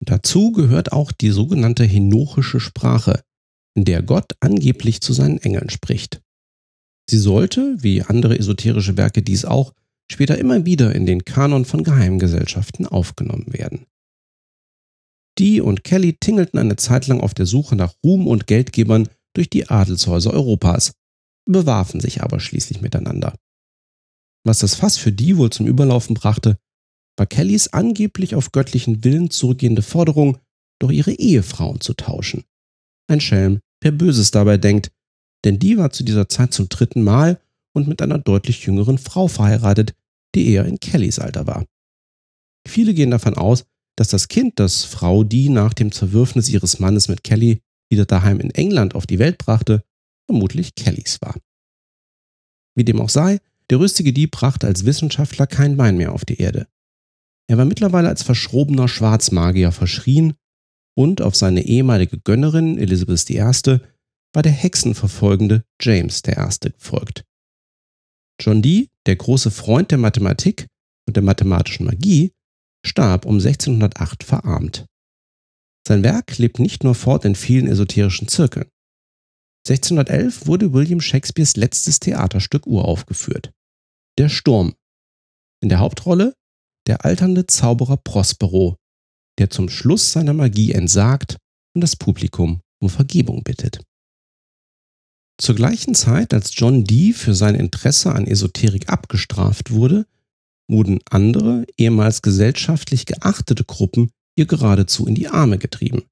Dazu 0.00 0.52
gehört 0.52 0.92
auch 0.92 1.12
die 1.12 1.30
sogenannte 1.30 1.84
henochische 1.84 2.60
Sprache, 2.60 3.22
in 3.74 3.84
der 3.84 4.02
Gott 4.02 4.32
angeblich 4.40 5.00
zu 5.00 5.12
seinen 5.12 5.38
Engeln 5.38 5.70
spricht. 5.70 6.20
Sie 7.08 7.18
sollte, 7.18 7.76
wie 7.80 8.02
andere 8.02 8.38
esoterische 8.38 8.96
Werke 8.96 9.22
dies 9.22 9.44
auch, 9.44 9.72
später 10.10 10.38
immer 10.38 10.64
wieder 10.64 10.94
in 10.94 11.06
den 11.06 11.24
Kanon 11.24 11.64
von 11.64 11.84
Geheimgesellschaften 11.84 12.86
aufgenommen 12.86 13.46
werden. 13.48 13.86
Die 15.38 15.60
und 15.60 15.84
Kelly 15.84 16.16
tingelten 16.18 16.58
eine 16.58 16.76
Zeit 16.76 17.06
lang 17.06 17.20
auf 17.20 17.34
der 17.34 17.46
Suche 17.46 17.76
nach 17.76 17.94
Ruhm 18.02 18.26
und 18.26 18.46
Geldgebern 18.46 19.08
durch 19.34 19.50
die 19.50 19.68
Adelshäuser 19.68 20.32
Europas, 20.32 20.92
bewarfen 21.44 22.00
sich 22.00 22.22
aber 22.22 22.40
schließlich 22.40 22.80
miteinander. 22.80 23.34
Was 24.46 24.60
das 24.60 24.76
Fass 24.76 24.96
für 24.96 25.10
die 25.10 25.36
wohl 25.38 25.50
zum 25.50 25.66
Überlaufen 25.66 26.14
brachte, 26.14 26.56
war 27.18 27.26
Kellys 27.26 27.66
angeblich 27.68 28.36
auf 28.36 28.52
göttlichen 28.52 29.02
Willen 29.02 29.28
zurückgehende 29.28 29.82
Forderung, 29.82 30.38
doch 30.78 30.92
ihre 30.92 31.12
Ehefrauen 31.12 31.80
zu 31.80 31.94
tauschen. 31.94 32.44
Ein 33.10 33.20
Schelm, 33.20 33.58
wer 33.80 33.90
Böses 33.90 34.30
dabei 34.30 34.56
denkt, 34.56 34.92
denn 35.44 35.58
die 35.58 35.78
war 35.78 35.90
zu 35.90 36.04
dieser 36.04 36.28
Zeit 36.28 36.54
zum 36.54 36.68
dritten 36.68 37.02
Mal 37.02 37.40
und 37.74 37.88
mit 37.88 38.00
einer 38.00 38.18
deutlich 38.18 38.64
jüngeren 38.64 38.98
Frau 38.98 39.26
verheiratet, 39.26 39.94
die 40.36 40.48
eher 40.52 40.64
in 40.64 40.78
Kellys 40.78 41.18
Alter 41.18 41.48
war. 41.48 41.66
Viele 42.68 42.94
gehen 42.94 43.10
davon 43.10 43.34
aus, 43.34 43.64
dass 43.96 44.08
das 44.08 44.28
Kind, 44.28 44.60
das 44.60 44.84
Frau 44.84 45.24
die 45.24 45.48
nach 45.48 45.74
dem 45.74 45.90
Zerwürfnis 45.90 46.48
ihres 46.48 46.78
Mannes 46.78 47.08
mit 47.08 47.24
Kelly 47.24 47.62
wieder 47.90 48.04
daheim 48.04 48.38
in 48.38 48.52
England 48.52 48.94
auf 48.94 49.08
die 49.08 49.18
Welt 49.18 49.38
brachte, 49.38 49.82
vermutlich 50.30 50.76
Kellys 50.76 51.20
war. 51.20 51.34
Wie 52.76 52.84
dem 52.84 53.00
auch 53.00 53.08
sei, 53.08 53.40
der 53.70 53.80
rüstige 53.80 54.12
Dieb 54.12 54.32
brachte 54.32 54.66
als 54.66 54.84
Wissenschaftler 54.84 55.46
kein 55.46 55.76
Bein 55.76 55.96
mehr 55.96 56.12
auf 56.12 56.24
die 56.24 56.40
Erde. 56.40 56.68
Er 57.48 57.58
war 57.58 57.64
mittlerweile 57.64 58.08
als 58.08 58.22
verschrobener 58.22 58.88
Schwarzmagier 58.88 59.72
verschrien 59.72 60.34
und 60.96 61.20
auf 61.20 61.36
seine 61.36 61.62
ehemalige 61.62 62.18
Gönnerin 62.18 62.78
Elisabeth 62.78 63.28
I. 63.30 63.40
war 64.32 64.42
der 64.42 64.52
hexenverfolgende 64.52 65.64
James 65.80 66.22
I. 66.26 66.70
gefolgt. 66.70 67.24
John 68.40 68.62
Dee, 68.62 68.88
der 69.06 69.16
große 69.16 69.50
Freund 69.50 69.90
der 69.90 69.98
Mathematik 69.98 70.66
und 71.06 71.16
der 71.16 71.22
mathematischen 71.22 71.86
Magie, 71.86 72.32
starb 72.84 73.24
um 73.24 73.36
1608 73.36 74.24
verarmt. 74.24 74.86
Sein 75.86 76.02
Werk 76.02 76.36
lebt 76.38 76.58
nicht 76.58 76.84
nur 76.84 76.94
fort 76.94 77.24
in 77.24 77.34
vielen 77.34 77.68
esoterischen 77.68 78.28
Zirkeln. 78.28 78.68
1611 79.68 80.46
wurde 80.46 80.72
William 80.72 81.00
Shakespeares 81.00 81.56
letztes 81.56 82.00
Theaterstück 82.00 82.66
uraufgeführt. 82.66 83.52
Der 84.18 84.30
Sturm. 84.30 84.74
In 85.60 85.68
der 85.68 85.78
Hauptrolle 85.78 86.32
der 86.86 87.04
alternde 87.04 87.46
Zauberer 87.46 87.98
Prospero, 87.98 88.76
der 89.38 89.50
zum 89.50 89.68
Schluss 89.68 90.12
seiner 90.12 90.32
Magie 90.32 90.72
entsagt 90.72 91.36
und 91.74 91.82
das 91.82 91.96
Publikum 91.96 92.62
um 92.80 92.88
Vergebung 92.88 93.42
bittet. 93.42 93.82
Zur 95.38 95.54
gleichen 95.54 95.94
Zeit, 95.94 96.32
als 96.32 96.52
John 96.56 96.84
Dee 96.84 97.12
für 97.12 97.34
sein 97.34 97.54
Interesse 97.54 98.14
an 98.14 98.26
Esoterik 98.26 98.88
abgestraft 98.88 99.70
wurde, 99.70 100.06
wurden 100.66 101.00
andere, 101.10 101.66
ehemals 101.76 102.22
gesellschaftlich 102.22 103.04
geachtete 103.04 103.64
Gruppen 103.64 104.10
ihr 104.34 104.46
geradezu 104.46 105.06
in 105.06 105.14
die 105.14 105.28
Arme 105.28 105.58
getrieben. 105.58 106.04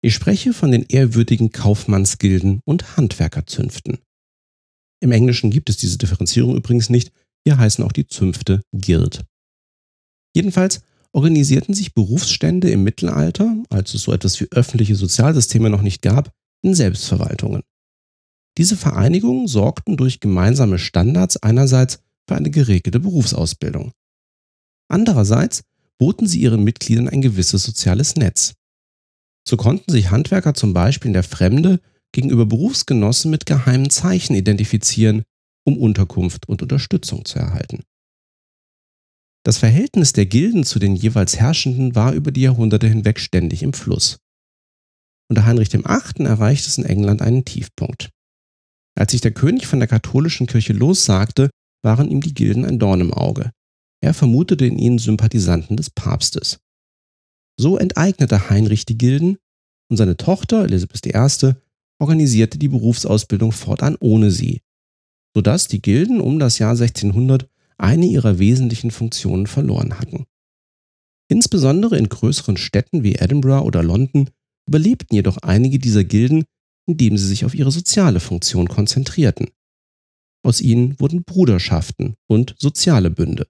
Ich 0.00 0.14
spreche 0.14 0.54
von 0.54 0.70
den 0.70 0.86
ehrwürdigen 0.88 1.52
Kaufmannsgilden 1.52 2.62
und 2.64 2.96
Handwerkerzünften. 2.96 3.98
Im 5.00 5.12
Englischen 5.12 5.50
gibt 5.50 5.70
es 5.70 5.76
diese 5.76 5.98
Differenzierung 5.98 6.56
übrigens 6.56 6.90
nicht, 6.90 7.12
hier 7.44 7.58
heißen 7.58 7.84
auch 7.84 7.92
die 7.92 8.06
Zünfte 8.06 8.62
Guild. 8.72 9.24
Jedenfalls 10.34 10.82
organisierten 11.12 11.74
sich 11.74 11.94
Berufsstände 11.94 12.70
im 12.70 12.84
Mittelalter, 12.84 13.62
als 13.70 13.94
es 13.94 14.02
so 14.02 14.12
etwas 14.12 14.40
wie 14.40 14.48
öffentliche 14.50 14.94
Sozialsysteme 14.94 15.70
noch 15.70 15.82
nicht 15.82 16.02
gab, 16.02 16.32
in 16.62 16.74
Selbstverwaltungen. 16.74 17.62
Diese 18.58 18.76
Vereinigungen 18.76 19.46
sorgten 19.46 19.96
durch 19.96 20.20
gemeinsame 20.20 20.78
Standards 20.78 21.36
einerseits 21.36 22.00
für 22.28 22.36
eine 22.36 22.50
geregelte 22.50 23.00
Berufsausbildung. 23.00 23.92
Andererseits 24.88 25.62
boten 25.98 26.26
sie 26.26 26.40
ihren 26.40 26.64
Mitgliedern 26.64 27.08
ein 27.08 27.22
gewisses 27.22 27.62
soziales 27.62 28.16
Netz. 28.16 28.54
So 29.46 29.56
konnten 29.56 29.90
sich 29.90 30.10
Handwerker 30.10 30.54
zum 30.54 30.74
Beispiel 30.74 31.08
in 31.08 31.14
der 31.14 31.22
Fremde 31.22 31.80
gegenüber 32.12 32.46
Berufsgenossen 32.46 33.30
mit 33.30 33.46
geheimen 33.46 33.90
Zeichen 33.90 34.34
identifizieren, 34.34 35.22
um 35.64 35.76
Unterkunft 35.76 36.48
und 36.48 36.62
Unterstützung 36.62 37.24
zu 37.24 37.38
erhalten. 37.38 37.82
Das 39.44 39.58
Verhältnis 39.58 40.12
der 40.12 40.26
Gilden 40.26 40.64
zu 40.64 40.78
den 40.78 40.96
jeweils 40.96 41.36
Herrschenden 41.38 41.94
war 41.94 42.12
über 42.12 42.32
die 42.32 42.42
Jahrhunderte 42.42 42.88
hinweg 42.88 43.20
ständig 43.20 43.62
im 43.62 43.72
Fluss. 43.72 44.18
Unter 45.30 45.46
Heinrich 45.46 45.72
VIII. 45.72 46.24
erreichte 46.24 46.68
es 46.68 46.78
in 46.78 46.84
England 46.84 47.22
einen 47.22 47.44
Tiefpunkt. 47.44 48.10
Als 48.98 49.12
sich 49.12 49.20
der 49.20 49.32
König 49.32 49.66
von 49.66 49.78
der 49.78 49.88
katholischen 49.88 50.46
Kirche 50.46 50.72
lossagte, 50.72 51.50
waren 51.82 52.10
ihm 52.10 52.20
die 52.20 52.34
Gilden 52.34 52.64
ein 52.64 52.78
Dorn 52.78 53.00
im 53.00 53.14
Auge. 53.14 53.52
Er 54.00 54.14
vermutete 54.14 54.66
in 54.66 54.78
ihnen 54.78 54.98
Sympathisanten 54.98 55.76
des 55.76 55.90
Papstes. 55.90 56.58
So 57.58 57.78
enteignete 57.78 58.50
Heinrich 58.50 58.86
die 58.86 58.98
Gilden 58.98 59.38
und 59.90 59.96
seine 59.96 60.16
Tochter 60.16 60.64
Elisabeth 60.64 61.06
I. 61.06 61.54
organisierte 61.98 62.58
die 62.58 62.68
Berufsausbildung 62.68 63.52
fortan 63.52 63.96
ohne 64.00 64.30
sie, 64.30 64.60
sodass 65.34 65.68
die 65.68 65.82
Gilden 65.82 66.20
um 66.20 66.38
das 66.38 66.58
Jahr 66.58 66.72
1600 66.72 67.48
eine 67.76 68.06
ihrer 68.06 68.38
wesentlichen 68.38 68.90
Funktionen 68.90 69.46
verloren 69.46 69.98
hatten. 69.98 70.26
Insbesondere 71.28 71.98
in 71.98 72.08
größeren 72.08 72.56
Städten 72.56 73.02
wie 73.02 73.16
Edinburgh 73.16 73.64
oder 73.64 73.82
London 73.82 74.30
überlebten 74.66 75.14
jedoch 75.14 75.38
einige 75.38 75.78
dieser 75.78 76.04
Gilden, 76.04 76.44
indem 76.86 77.18
sie 77.18 77.26
sich 77.26 77.44
auf 77.44 77.54
ihre 77.54 77.70
soziale 77.70 78.20
Funktion 78.20 78.68
konzentrierten. 78.68 79.48
Aus 80.42 80.60
ihnen 80.60 80.98
wurden 80.98 81.24
Bruderschaften 81.24 82.14
und 82.26 82.54
soziale 82.58 83.10
Bünde. 83.10 83.46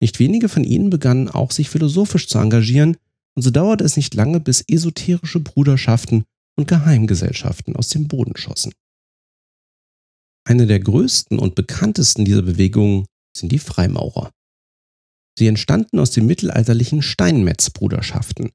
Nicht 0.00 0.18
wenige 0.18 0.48
von 0.48 0.64
ihnen 0.64 0.90
begannen 0.90 1.30
auch 1.30 1.50
sich 1.50 1.70
philosophisch 1.70 2.28
zu 2.28 2.38
engagieren, 2.38 2.96
und 3.36 3.42
so 3.42 3.50
dauerte 3.50 3.84
es 3.84 3.96
nicht 3.96 4.14
lange, 4.14 4.38
bis 4.38 4.62
esoterische 4.68 5.40
Bruderschaften 5.40 6.24
und 6.56 6.68
Geheimgesellschaften 6.68 7.76
aus 7.76 7.88
dem 7.88 8.08
Boden 8.08 8.36
schossen. 8.36 8.72
Eine 10.46 10.66
der 10.66 10.80
größten 10.80 11.38
und 11.38 11.54
bekanntesten 11.54 12.24
dieser 12.24 12.42
Bewegungen 12.42 13.06
sind 13.36 13.50
die 13.50 13.58
Freimaurer. 13.58 14.30
Sie 15.38 15.46
entstanden 15.46 15.98
aus 15.98 16.10
den 16.10 16.26
mittelalterlichen 16.26 17.02
Steinmetzbruderschaften. 17.02 18.50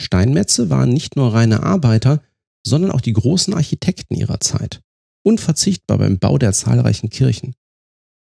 Steinmetze 0.00 0.68
waren 0.68 0.90
nicht 0.90 1.16
nur 1.16 1.32
reine 1.32 1.62
Arbeiter, 1.62 2.22
sondern 2.66 2.90
auch 2.90 3.00
die 3.00 3.12
großen 3.12 3.54
Architekten 3.54 4.14
ihrer 4.14 4.40
Zeit, 4.40 4.82
unverzichtbar 5.24 5.98
beim 5.98 6.18
Bau 6.18 6.36
der 6.38 6.52
zahlreichen 6.52 7.10
Kirchen. 7.10 7.54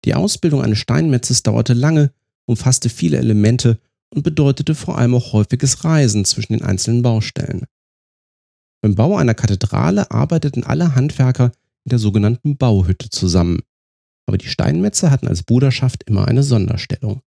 Die 0.06 0.14
Ausbildung 0.14 0.62
eines 0.62 0.80
Steinmetzes 0.80 1.44
dauerte 1.44 1.74
lange, 1.74 2.14
umfasste 2.46 2.90
viele 2.90 3.18
Elemente 3.18 3.80
und 4.14 4.24
bedeutete 4.24 4.76
vor 4.76 4.98
allem 4.98 5.16
auch 5.16 5.34
häufiges 5.34 5.84
Reisen 5.84 6.26
zwischen 6.26 6.54
den 6.54 6.64
einzelnen 6.64 7.02
Baustellen. 7.02 7.66
Beim 8.82 8.96
Bau 8.96 9.16
einer 9.16 9.36
Kathedrale 9.36 10.10
arbeiteten 10.10 10.64
alle 10.64 10.96
Handwerker 10.96 11.52
in 11.86 11.90
der 11.90 12.00
sogenannten 12.00 12.58
Bauhütte 12.58 13.10
zusammen, 13.10 13.60
aber 14.26 14.38
die 14.38 14.48
Steinmetze 14.48 15.12
hatten 15.12 15.28
als 15.28 15.44
Bruderschaft 15.44 16.04
immer 16.04 16.28
eine 16.28 16.44
Sonderstellung. 16.44 17.22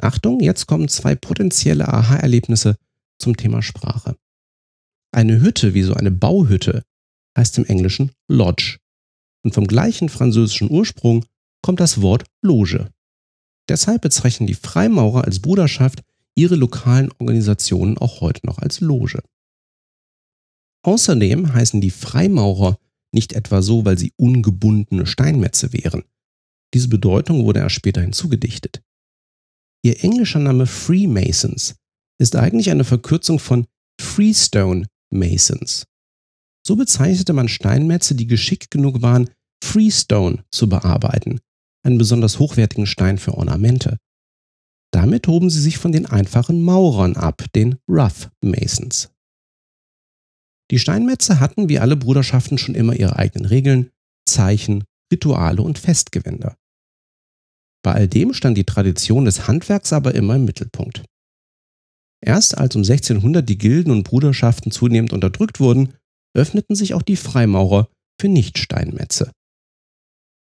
Achtung, 0.00 0.40
jetzt 0.40 0.66
kommen 0.66 0.88
zwei 0.88 1.14
potenzielle 1.14 1.88
Aha-Erlebnisse 1.88 2.76
zum 3.18 3.36
Thema 3.36 3.62
Sprache. 3.62 4.16
Eine 5.12 5.40
Hütte 5.40 5.74
wie 5.74 5.82
so 5.82 5.94
eine 5.94 6.10
Bauhütte 6.10 6.82
heißt 7.36 7.58
im 7.58 7.64
Englischen 7.66 8.12
Lodge 8.28 8.78
und 9.42 9.54
vom 9.54 9.66
gleichen 9.66 10.08
französischen 10.08 10.70
Ursprung 10.70 11.24
kommt 11.62 11.80
das 11.80 12.00
Wort 12.00 12.24
Loge. 12.42 12.90
Deshalb 13.68 14.02
bezeichnen 14.02 14.46
die 14.46 14.54
Freimaurer 14.54 15.24
als 15.24 15.40
Bruderschaft 15.40 16.02
ihre 16.34 16.56
lokalen 16.56 17.10
Organisationen 17.18 17.98
auch 17.98 18.20
heute 18.20 18.46
noch 18.46 18.58
als 18.58 18.80
Loge. 18.80 19.22
Außerdem 20.86 21.52
heißen 21.52 21.80
die 21.80 21.90
Freimaurer 21.90 22.78
nicht 23.12 23.32
etwa 23.32 23.60
so, 23.60 23.84
weil 23.84 23.98
sie 23.98 24.12
ungebundene 24.16 25.04
Steinmetze 25.04 25.72
wären. 25.72 26.04
Diese 26.74 26.88
Bedeutung 26.88 27.44
wurde 27.44 27.60
erst 27.60 27.74
später 27.74 28.02
hinzugedichtet. 28.02 28.82
Ihr 29.84 30.04
englischer 30.04 30.38
Name 30.38 30.66
Freemasons 30.66 31.74
ist 32.20 32.36
eigentlich 32.36 32.70
eine 32.70 32.84
Verkürzung 32.84 33.40
von 33.40 33.66
Freestone 34.00 34.86
Masons. 35.10 35.86
So 36.64 36.76
bezeichnete 36.76 37.32
man 37.32 37.48
Steinmetze, 37.48 38.14
die 38.14 38.28
geschickt 38.28 38.70
genug 38.70 39.02
waren, 39.02 39.30
Freestone 39.64 40.44
zu 40.52 40.68
bearbeiten, 40.68 41.40
einen 41.84 41.98
besonders 41.98 42.38
hochwertigen 42.38 42.86
Stein 42.86 43.18
für 43.18 43.34
Ornamente. 43.34 43.98
Damit 44.92 45.26
hoben 45.26 45.50
sie 45.50 45.60
sich 45.60 45.78
von 45.78 45.90
den 45.90 46.06
einfachen 46.06 46.62
Maurern 46.62 47.16
ab, 47.16 47.44
den 47.54 47.76
Rough 47.88 48.30
Masons. 48.40 49.10
Die 50.70 50.78
Steinmetze 50.78 51.40
hatten 51.40 51.68
wie 51.68 51.78
alle 51.78 51.96
Bruderschaften 51.96 52.58
schon 52.58 52.74
immer 52.74 52.94
ihre 52.94 53.16
eigenen 53.16 53.46
Regeln, 53.46 53.90
Zeichen, 54.28 54.84
Rituale 55.12 55.62
und 55.62 55.78
Festgewänder. 55.78 56.56
Bei 57.84 57.92
all 57.92 58.08
dem 58.08 58.34
stand 58.34 58.58
die 58.58 58.64
Tradition 58.64 59.26
des 59.26 59.46
Handwerks 59.46 59.92
aber 59.92 60.14
immer 60.14 60.34
im 60.34 60.44
Mittelpunkt. 60.44 61.04
Erst 62.20 62.58
als 62.58 62.74
um 62.74 62.82
1600 62.82 63.48
die 63.48 63.58
Gilden 63.58 63.92
und 63.92 64.02
Bruderschaften 64.02 64.72
zunehmend 64.72 65.12
unterdrückt 65.12 65.60
wurden, 65.60 65.94
öffneten 66.34 66.74
sich 66.74 66.94
auch 66.94 67.02
die 67.02 67.16
Freimaurer 67.16 67.88
für 68.20 68.28
Nichtsteinmetze. 68.28 69.30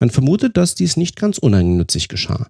Man 0.00 0.10
vermutet, 0.10 0.56
dass 0.56 0.74
dies 0.74 0.96
nicht 0.96 1.16
ganz 1.16 1.38
uneigennützig 1.38 2.08
geschah. 2.08 2.48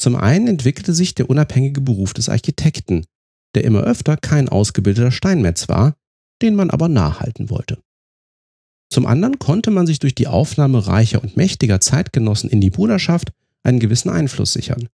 Zum 0.00 0.16
einen 0.16 0.46
entwickelte 0.46 0.94
sich 0.94 1.14
der 1.14 1.28
unabhängige 1.28 1.80
Beruf 1.80 2.14
des 2.14 2.28
Architekten, 2.28 3.04
der 3.54 3.64
immer 3.64 3.82
öfter 3.82 4.16
kein 4.16 4.48
ausgebildeter 4.48 5.10
Steinmetz 5.10 5.68
war, 5.68 5.96
den 6.42 6.54
man 6.54 6.70
aber 6.70 6.88
nachhalten 6.88 7.50
wollte. 7.50 7.78
Zum 8.92 9.06
anderen 9.06 9.38
konnte 9.38 9.70
man 9.70 9.86
sich 9.86 10.00
durch 10.00 10.14
die 10.14 10.26
Aufnahme 10.26 10.86
reicher 10.86 11.22
und 11.22 11.36
mächtiger 11.36 11.80
Zeitgenossen 11.80 12.50
in 12.50 12.60
die 12.60 12.70
Bruderschaft 12.70 13.32
einen 13.62 13.78
gewissen 13.78 14.10
Einfluss 14.10 14.52
sichern. 14.52 14.88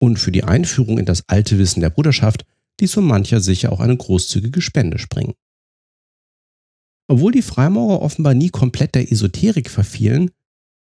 Und 0.00 0.18
für 0.18 0.32
die 0.32 0.44
Einführung 0.44 0.98
in 0.98 1.04
das 1.04 1.28
alte 1.28 1.58
Wissen 1.58 1.80
der 1.80 1.90
Bruderschaft 1.90 2.44
ließ 2.80 2.92
so 2.92 3.00
mancher 3.00 3.40
sicher 3.40 3.70
auch 3.70 3.80
eine 3.80 3.96
großzügige 3.96 4.60
Spende 4.60 4.98
springen. 4.98 5.34
Obwohl 7.06 7.32
die 7.32 7.42
Freimaurer 7.42 8.02
offenbar 8.02 8.34
nie 8.34 8.50
komplett 8.50 8.94
der 8.94 9.10
Esoterik 9.10 9.68
verfielen, 9.68 10.30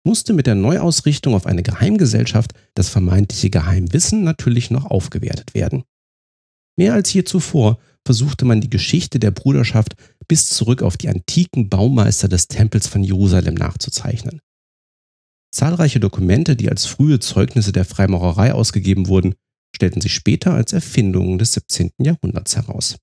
musste 0.04 0.32
mit 0.32 0.46
der 0.46 0.54
Neuausrichtung 0.54 1.34
auf 1.34 1.46
eine 1.46 1.62
Geheimgesellschaft 1.62 2.52
das 2.74 2.88
vermeintliche 2.88 3.50
Geheimwissen 3.50 4.22
natürlich 4.22 4.70
noch 4.70 4.86
aufgewertet 4.86 5.54
werden. 5.54 5.84
Mehr 6.76 6.94
als 6.94 7.12
je 7.12 7.24
zuvor 7.24 7.78
versuchte 8.04 8.44
man 8.44 8.60
die 8.60 8.70
Geschichte 8.70 9.18
der 9.18 9.30
Bruderschaft 9.30 9.94
bis 10.28 10.48
zurück 10.48 10.82
auf 10.82 10.96
die 10.96 11.08
antiken 11.08 11.68
Baumeister 11.68 12.28
des 12.28 12.48
Tempels 12.48 12.86
von 12.86 13.02
Jerusalem 13.02 13.54
nachzuzeichnen. 13.54 14.40
Zahlreiche 15.52 15.98
Dokumente, 15.98 16.54
die 16.56 16.70
als 16.70 16.86
frühe 16.86 17.18
Zeugnisse 17.18 17.72
der 17.72 17.84
Freimaurerei 17.84 18.52
ausgegeben 18.52 19.08
wurden, 19.08 19.34
stellten 19.74 20.00
sich 20.00 20.14
später 20.14 20.54
als 20.54 20.72
Erfindungen 20.72 21.38
des 21.38 21.54
17. 21.54 21.90
Jahrhunderts 21.98 22.56
heraus. 22.56 22.96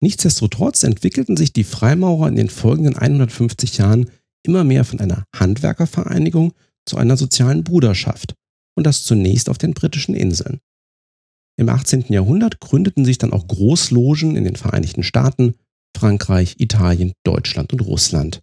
Nichtsdestotrotz 0.00 0.82
entwickelten 0.84 1.36
sich 1.36 1.52
die 1.52 1.64
Freimaurer 1.64 2.28
in 2.28 2.36
den 2.36 2.50
folgenden 2.50 2.96
150 2.96 3.78
Jahren 3.78 4.10
immer 4.44 4.64
mehr 4.64 4.84
von 4.84 5.00
einer 5.00 5.24
Handwerkervereinigung 5.34 6.52
zu 6.86 6.96
einer 6.96 7.16
sozialen 7.16 7.64
Bruderschaft 7.64 8.34
und 8.76 8.84
das 8.84 9.04
zunächst 9.04 9.48
auf 9.48 9.58
den 9.58 9.74
britischen 9.74 10.14
Inseln. 10.14 10.60
Im 11.58 11.68
18. 11.68 12.04
Jahrhundert 12.12 12.60
gründeten 12.60 13.04
sich 13.04 13.18
dann 13.18 13.32
auch 13.32 13.48
Großlogen 13.48 14.36
in 14.36 14.44
den 14.44 14.54
Vereinigten 14.54 15.02
Staaten, 15.02 15.56
Frankreich, 15.96 16.60
Italien, 16.60 17.12
Deutschland 17.24 17.72
und 17.72 17.80
Russland. 17.80 18.42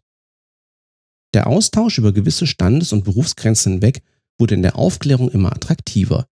Der 1.33 1.47
Austausch 1.47 1.97
über 1.97 2.11
gewisse 2.11 2.45
Standes- 2.45 2.91
und 2.91 3.05
Berufsgrenzen 3.05 3.73
hinweg 3.73 4.03
wurde 4.37 4.55
in 4.55 4.61
der 4.61 4.77
Aufklärung 4.77 5.31
immer 5.31 5.53
attraktiver. 5.53 6.27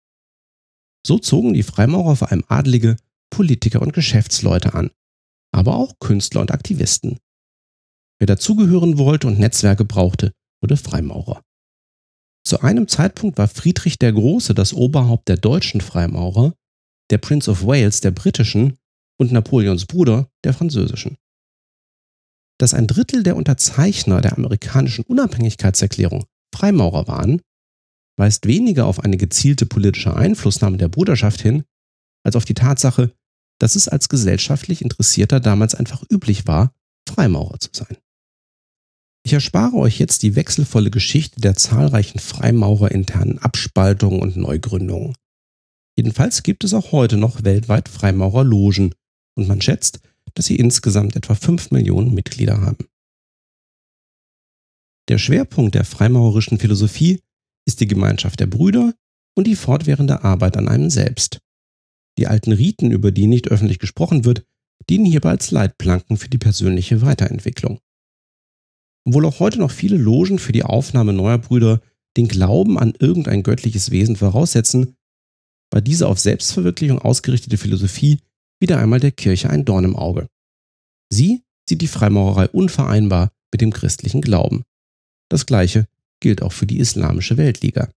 So 1.07 1.19
zogen 1.19 1.53
die 1.53 1.63
Freimaurer 1.63 2.17
vor 2.17 2.31
allem 2.31 2.43
Adlige, 2.49 2.97
Politiker 3.29 3.81
und 3.81 3.93
Geschäftsleute 3.93 4.73
an, 4.73 4.91
aber 5.53 5.77
auch 5.77 5.99
Künstler 5.99 6.41
und 6.41 6.51
Aktivisten. 6.51 7.17
Wer 8.19 8.27
dazugehören 8.27 8.97
wollte 8.97 9.27
und 9.27 9.39
Netzwerke 9.39 9.85
brauchte, 9.85 10.33
wurde 10.61 10.75
Freimaurer. 10.75 11.41
Zu 12.45 12.59
einem 12.59 12.89
Zeitpunkt 12.89 13.37
war 13.37 13.47
Friedrich 13.47 13.97
der 13.99 14.11
Große 14.11 14.53
das 14.53 14.73
Oberhaupt 14.73 15.29
der 15.29 15.37
deutschen 15.37 15.79
Freimaurer, 15.79 16.53
der 17.11 17.17
Prince 17.17 17.49
of 17.49 17.65
Wales 17.65 18.01
der 18.01 18.11
britischen 18.11 18.77
und 19.19 19.31
Napoleons 19.31 19.85
Bruder 19.85 20.29
der 20.43 20.53
französischen. 20.53 21.17
Dass 22.59 22.73
ein 22.73 22.87
Drittel 22.87 23.23
der 23.23 23.35
Unterzeichner 23.35 24.21
der 24.21 24.37
amerikanischen 24.37 25.05
Unabhängigkeitserklärung 25.05 26.25
Freimaurer 26.53 27.07
waren, 27.07 27.41
weist 28.17 28.45
weniger 28.45 28.85
auf 28.85 28.99
eine 28.99 29.17
gezielte 29.17 29.65
politische 29.65 30.15
Einflussnahme 30.15 30.77
der 30.77 30.87
Bruderschaft 30.87 31.41
hin, 31.41 31.63
als 32.23 32.35
auf 32.35 32.45
die 32.45 32.53
Tatsache, 32.53 33.11
dass 33.59 33.75
es 33.75 33.87
als 33.87 34.09
gesellschaftlich 34.09 34.81
Interessierter 34.81 35.39
damals 35.39 35.75
einfach 35.75 36.03
üblich 36.11 36.47
war, 36.47 36.73
Freimaurer 37.09 37.59
zu 37.59 37.69
sein. 37.73 37.97
Ich 39.25 39.33
erspare 39.33 39.75
euch 39.77 39.99
jetzt 39.99 40.23
die 40.23 40.35
wechselvolle 40.35 40.91
Geschichte 40.91 41.39
der 41.39 41.55
zahlreichen 41.55 42.19
Freimaurerinternen 42.19 43.39
Abspaltungen 43.39 44.21
und 44.21 44.35
Neugründungen. 44.35 45.15
Jedenfalls 45.95 46.43
gibt 46.43 46.63
es 46.63 46.73
auch 46.73 46.91
heute 46.91 47.17
noch 47.17 47.43
weltweit 47.43 47.87
Freimaurerlogen 47.87 48.95
und 49.35 49.47
man 49.47 49.61
schätzt, 49.61 49.99
dass 50.33 50.45
sie 50.45 50.55
insgesamt 50.55 51.15
etwa 51.15 51.35
5 51.35 51.71
Millionen 51.71 52.13
Mitglieder 52.13 52.61
haben. 52.61 52.87
Der 55.09 55.17
Schwerpunkt 55.17 55.75
der 55.75 55.83
freimaurerischen 55.83 56.59
Philosophie 56.59 57.21
ist 57.67 57.81
die 57.81 57.87
Gemeinschaft 57.87 58.39
der 58.39 58.47
Brüder 58.47 58.93
und 59.35 59.47
die 59.47 59.55
fortwährende 59.55 60.23
Arbeit 60.23 60.57
an 60.57 60.67
einem 60.67 60.89
selbst. 60.89 61.39
Die 62.17 62.27
alten 62.27 62.51
Riten, 62.51 62.91
über 62.91 63.11
die 63.11 63.27
nicht 63.27 63.49
öffentlich 63.49 63.79
gesprochen 63.79 64.25
wird, 64.25 64.45
dienen 64.89 65.05
hierbei 65.05 65.31
als 65.31 65.51
Leitplanken 65.51 66.17
für 66.17 66.29
die 66.29 66.37
persönliche 66.37 67.01
Weiterentwicklung. 67.01 67.79
Obwohl 69.05 69.25
auch 69.25 69.39
heute 69.39 69.59
noch 69.59 69.71
viele 69.71 69.97
Logen 69.97 70.39
für 70.39 70.51
die 70.51 70.63
Aufnahme 70.63 71.13
neuer 71.13 71.37
Brüder 71.37 71.81
den 72.15 72.27
Glauben 72.27 72.77
an 72.77 72.93
irgendein 72.97 73.43
göttliches 73.43 73.91
Wesen 73.91 74.15
voraussetzen, 74.15 74.95
war 75.73 75.81
diese 75.81 76.07
auf 76.07 76.19
Selbstverwirklichung 76.19 76.99
ausgerichtete 76.99 77.57
Philosophie 77.57 78.19
wieder 78.61 78.77
einmal 78.77 78.99
der 78.99 79.11
Kirche 79.11 79.49
ein 79.49 79.65
Dorn 79.65 79.85
im 79.85 79.95
Auge. 79.95 80.27
Sie 81.11 81.41
sieht 81.67 81.81
die 81.81 81.87
Freimaurerei 81.87 82.47
unvereinbar 82.49 83.31
mit 83.51 83.61
dem 83.61 83.73
christlichen 83.73 84.21
Glauben. 84.21 84.63
Das 85.29 85.47
gleiche 85.47 85.87
gilt 86.19 86.43
auch 86.43 86.53
für 86.53 86.67
die 86.67 86.77
Islamische 86.77 87.37
Weltliga. 87.37 87.89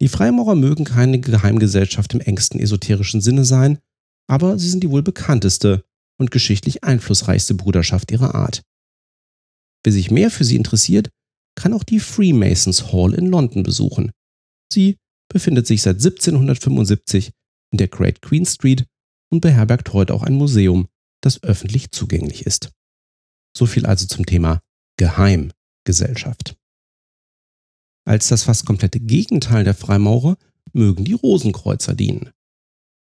Die 0.00 0.08
Freimaurer 0.08 0.54
mögen 0.54 0.84
keine 0.84 1.20
Geheimgesellschaft 1.20 2.14
im 2.14 2.20
engsten 2.20 2.58
esoterischen 2.58 3.20
Sinne 3.20 3.44
sein, 3.44 3.78
aber 4.26 4.58
sie 4.58 4.70
sind 4.70 4.82
die 4.82 4.90
wohl 4.90 5.02
bekannteste 5.02 5.84
und 6.18 6.30
geschichtlich 6.30 6.84
einflussreichste 6.84 7.54
Bruderschaft 7.54 8.10
ihrer 8.10 8.34
Art. 8.34 8.62
Wer 9.84 9.92
sich 9.92 10.10
mehr 10.10 10.30
für 10.30 10.44
sie 10.44 10.56
interessiert, 10.56 11.10
kann 11.54 11.74
auch 11.74 11.84
die 11.84 12.00
Freemasons 12.00 12.92
Hall 12.92 13.12
in 13.12 13.26
London 13.26 13.62
besuchen. 13.62 14.10
Sie 14.72 14.96
befindet 15.30 15.66
sich 15.66 15.80
seit 15.80 15.96
1775 15.96 17.32
in 17.72 17.78
der 17.78 17.88
Great 17.88 18.20
Queen 18.20 18.44
Street 18.44 18.86
und 19.30 19.40
beherbergt 19.40 19.92
heute 19.92 20.12
auch 20.12 20.22
ein 20.22 20.34
Museum, 20.34 20.88
das 21.22 21.42
öffentlich 21.42 21.92
zugänglich 21.92 22.44
ist. 22.46 22.70
So 23.56 23.66
viel 23.66 23.86
also 23.86 24.06
zum 24.06 24.26
Thema 24.26 24.60
Geheimgesellschaft. 24.98 26.56
Als 28.06 28.28
das 28.28 28.42
fast 28.42 28.66
komplette 28.66 29.00
Gegenteil 29.00 29.64
der 29.64 29.74
Freimaurer 29.74 30.36
mögen 30.72 31.04
die 31.04 31.12
Rosenkreuzer 31.12 31.94
dienen. 31.94 32.30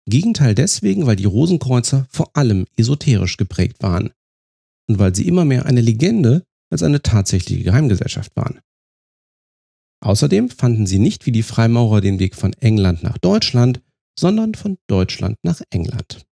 Gegenteil 0.09 0.55
deswegen, 0.55 1.07
weil 1.07 1.17
die 1.17 1.25
Rosenkreuzer 1.25 2.07
vor 2.11 2.37
allem 2.37 2.67
esoterisch 2.77 3.37
geprägt 3.37 3.83
waren 3.83 4.13
und 4.89 4.99
weil 4.99 5.15
sie 5.15 5.27
immer 5.27 5.45
mehr 5.45 5.67
eine 5.67 5.81
Legende 5.81 6.45
als 6.71 6.83
eine 6.83 7.03
tatsächliche 7.03 7.65
Geheimgesellschaft 7.65 8.35
waren. 8.37 8.61
Außerdem 10.03 10.51
fanden 10.51 10.87
sie 10.87 10.99
nicht 10.99 11.27
wie 11.27 11.33
die 11.33 11.45
Freimaurer 11.45 12.01
den 12.01 12.19
Weg 12.19 12.35
von 12.35 12.53
England 12.55 13.03
nach 13.05 13.19
Deutschland, 13.19 13.81
sondern 14.19 14.55
von 14.55 14.77
Deutschland 14.89 15.37
nach 15.43 15.63
England. 15.71 16.27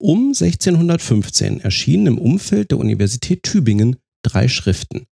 Um 0.00 0.28
1615 0.28 1.60
erschienen 1.60 2.06
im 2.08 2.18
Umfeld 2.18 2.72
der 2.72 2.78
Universität 2.78 3.44
Tübingen 3.44 3.96
drei 4.22 4.48
Schriften. 4.48 5.06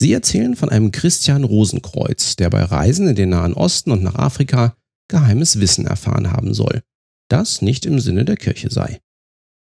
Sie 0.00 0.12
erzählen 0.12 0.56
von 0.56 0.68
einem 0.70 0.92
Christian 0.92 1.44
Rosenkreuz, 1.44 2.36
der 2.36 2.50
bei 2.50 2.62
Reisen 2.62 3.06
in 3.08 3.16
den 3.16 3.30
Nahen 3.30 3.54
Osten 3.54 3.90
und 3.90 4.02
nach 4.02 4.16
Afrika 4.16 4.76
geheimes 5.08 5.60
Wissen 5.60 5.86
erfahren 5.86 6.32
haben 6.32 6.52
soll, 6.52 6.82
das 7.30 7.62
nicht 7.62 7.86
im 7.86 8.00
Sinne 8.00 8.24
der 8.24 8.36
Kirche 8.36 8.70
sei. 8.70 9.00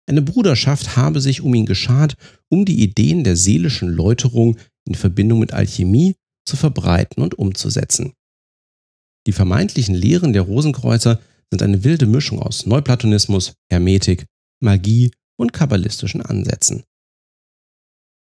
Eine 0.07 0.21
Bruderschaft 0.21 0.95
habe 0.95 1.21
sich 1.21 1.41
um 1.41 1.53
ihn 1.53 1.65
geschart, 1.65 2.15
um 2.49 2.65
die 2.65 2.81
Ideen 2.81 3.23
der 3.23 3.35
seelischen 3.35 3.89
Läuterung 3.89 4.57
in 4.87 4.95
Verbindung 4.95 5.39
mit 5.39 5.53
Alchemie 5.53 6.15
zu 6.49 6.57
verbreiten 6.57 7.23
und 7.23 7.37
umzusetzen. 7.37 8.13
Die 9.27 9.31
vermeintlichen 9.31 9.95
Lehren 9.95 10.33
der 10.33 10.41
Rosenkreuzer 10.41 11.19
sind 11.51 11.61
eine 11.61 11.83
wilde 11.83 12.05
Mischung 12.05 12.39
aus 12.39 12.65
Neuplatonismus, 12.65 13.53
Hermetik, 13.69 14.25
Magie 14.59 15.11
und 15.37 15.53
kabbalistischen 15.53 16.21
Ansätzen. 16.21 16.83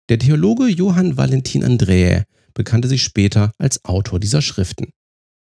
Der 0.09 0.19
Theologe 0.19 0.69
Johann 0.69 1.17
Valentin 1.17 1.64
Andreae 1.64 2.25
bekannte 2.55 2.88
sich 2.88 3.03
später 3.03 3.53
als 3.59 3.85
Autor 3.85 4.21
dieser 4.21 4.43
Schriften. 4.43 4.91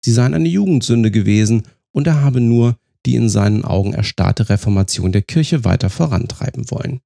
Sie 0.03 0.11
seien 0.11 0.33
eine 0.33 0.49
Jugendsünde 0.49 1.11
gewesen 1.11 1.63
und 1.91 2.07
er 2.07 2.21
habe 2.21 2.41
nur 2.41 2.77
die 3.05 3.15
in 3.15 3.29
seinen 3.29 3.65
Augen 3.65 3.93
erstarrte 3.93 4.49
Reformation 4.49 5.11
der 5.11 5.21
Kirche 5.21 5.65
weiter 5.65 5.89
vorantreiben 5.89 6.71
wollen. 6.71 7.01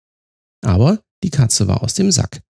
Aber 0.62 1.02
die 1.24 1.30
Katze 1.30 1.68
war 1.68 1.84
aus 1.84 1.96
dem 1.96 2.12
Sack. 2.12 2.42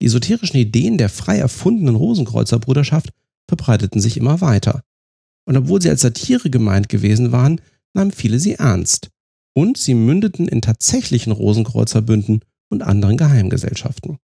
Die 0.00 0.06
esoterischen 0.06 0.58
Ideen 0.58 0.98
der 0.98 1.08
frei 1.08 1.38
erfundenen 1.38 1.96
Rosenkreuzerbruderschaft 1.96 3.10
verbreiteten 3.48 4.00
sich 4.00 4.16
immer 4.16 4.40
weiter. 4.40 4.82
Und 5.46 5.56
obwohl 5.56 5.80
sie 5.80 5.90
als 5.90 6.00
Satire 6.00 6.50
gemeint 6.50 6.88
gewesen 6.88 7.32
waren, 7.32 7.60
nahmen 7.92 8.12
viele 8.12 8.38
sie 8.38 8.54
ernst. 8.54 9.10
Und 9.54 9.76
sie 9.78 9.94
mündeten 9.94 10.48
in 10.48 10.62
tatsächlichen 10.62 11.32
Rosenkreuzerbünden 11.32 12.40
und 12.70 12.82
anderen 12.82 13.16
Geheimgesellschaften. 13.16 14.18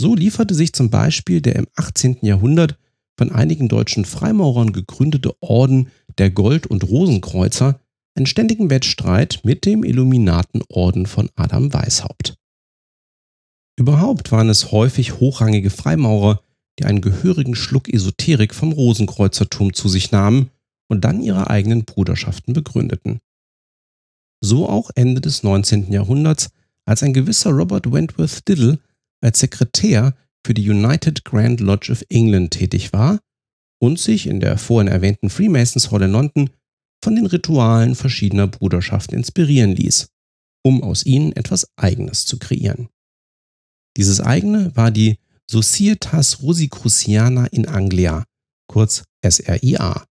So 0.00 0.14
lieferte 0.14 0.54
sich 0.54 0.72
zum 0.72 0.90
Beispiel 0.90 1.40
der 1.40 1.56
im 1.56 1.66
18. 1.76 2.18
Jahrhundert 2.22 2.78
von 3.18 3.32
einigen 3.32 3.68
deutschen 3.68 4.04
Freimaurern 4.04 4.72
gegründete 4.72 5.34
Orden 5.40 5.88
der 6.18 6.30
Gold- 6.30 6.66
und 6.66 6.84
Rosenkreuzer 6.84 7.80
einen 8.14 8.26
ständigen 8.26 8.70
Wettstreit 8.70 9.40
mit 9.44 9.64
dem 9.66 9.84
Illuminatenorden 9.84 11.06
von 11.06 11.30
Adam 11.34 11.72
Weishaupt. 11.72 12.36
Überhaupt 13.78 14.32
waren 14.32 14.48
es 14.48 14.72
häufig 14.72 15.20
hochrangige 15.20 15.70
Freimaurer, 15.70 16.42
die 16.78 16.84
einen 16.84 17.00
gehörigen 17.00 17.54
Schluck 17.54 17.92
Esoterik 17.92 18.54
vom 18.54 18.72
Rosenkreuzertum 18.72 19.74
zu 19.74 19.88
sich 19.88 20.10
nahmen 20.10 20.50
und 20.88 21.04
dann 21.04 21.22
ihre 21.22 21.50
eigenen 21.50 21.84
Bruderschaften 21.84 22.52
begründeten. 22.52 23.20
So 24.42 24.68
auch 24.68 24.90
Ende 24.94 25.20
des 25.20 25.42
19. 25.42 25.92
Jahrhunderts, 25.92 26.50
als 26.84 27.02
ein 27.02 27.12
gewisser 27.12 27.50
Robert 27.50 27.90
Wentworth 27.90 28.46
Diddle 28.48 28.78
als 29.20 29.40
Sekretär 29.40 30.14
für 30.44 30.54
die 30.54 30.68
United 30.68 31.24
Grand 31.24 31.60
Lodge 31.60 31.90
of 31.90 32.04
England 32.08 32.52
tätig 32.52 32.92
war 32.92 33.20
und 33.78 33.98
sich 33.98 34.26
in 34.26 34.40
der 34.40 34.58
vorhin 34.58 34.88
erwähnten 34.88 35.30
Freemasons 35.30 35.90
Hall 35.90 36.02
in 36.02 36.12
London 36.12 36.50
von 37.02 37.16
den 37.16 37.26
Ritualen 37.26 37.94
verschiedener 37.94 38.46
Bruderschaften 38.46 39.16
inspirieren 39.16 39.72
ließ, 39.72 40.08
um 40.62 40.82
aus 40.82 41.04
ihnen 41.04 41.32
etwas 41.32 41.68
Eigenes 41.76 42.24
zu 42.26 42.38
kreieren. 42.38 42.88
Dieses 43.96 44.20
eigene 44.20 44.76
war 44.76 44.90
die 44.90 45.18
Societas 45.50 46.42
Rosicruciana 46.42 47.46
in 47.46 47.66
Anglia, 47.66 48.24
kurz 48.68 49.04
SRIA. 49.24 50.04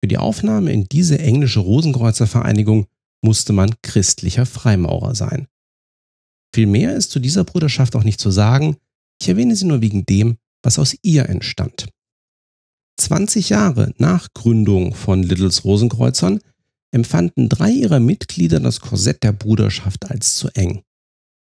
Für 0.00 0.08
die 0.08 0.18
Aufnahme 0.18 0.72
in 0.72 0.84
diese 0.84 1.18
englische 1.18 1.60
Rosenkreuzervereinigung 1.60 2.86
musste 3.22 3.52
man 3.52 3.74
christlicher 3.82 4.46
Freimaurer 4.46 5.14
sein. 5.14 5.48
Viel 6.54 6.66
mehr 6.66 6.94
ist 6.94 7.10
zu 7.10 7.18
dieser 7.18 7.44
Bruderschaft 7.44 7.96
auch 7.96 8.04
nicht 8.04 8.20
zu 8.20 8.30
sagen, 8.30 8.76
ich 9.20 9.28
erwähne 9.28 9.56
sie 9.56 9.64
nur 9.64 9.80
wegen 9.80 10.06
dem, 10.06 10.36
was 10.62 10.78
aus 10.78 10.94
ihr 11.02 11.28
entstand. 11.28 11.88
20 12.98 13.50
Jahre 13.50 13.92
nach 13.98 14.28
Gründung 14.32 14.94
von 14.94 15.22
Littles 15.22 15.64
Rosenkreuzern 15.64 16.40
empfanden 16.92 17.48
drei 17.48 17.70
ihrer 17.70 18.00
Mitglieder 18.00 18.60
das 18.60 18.80
Korsett 18.80 19.22
der 19.22 19.32
Bruderschaft 19.32 20.10
als 20.10 20.36
zu 20.36 20.48
eng. 20.50 20.82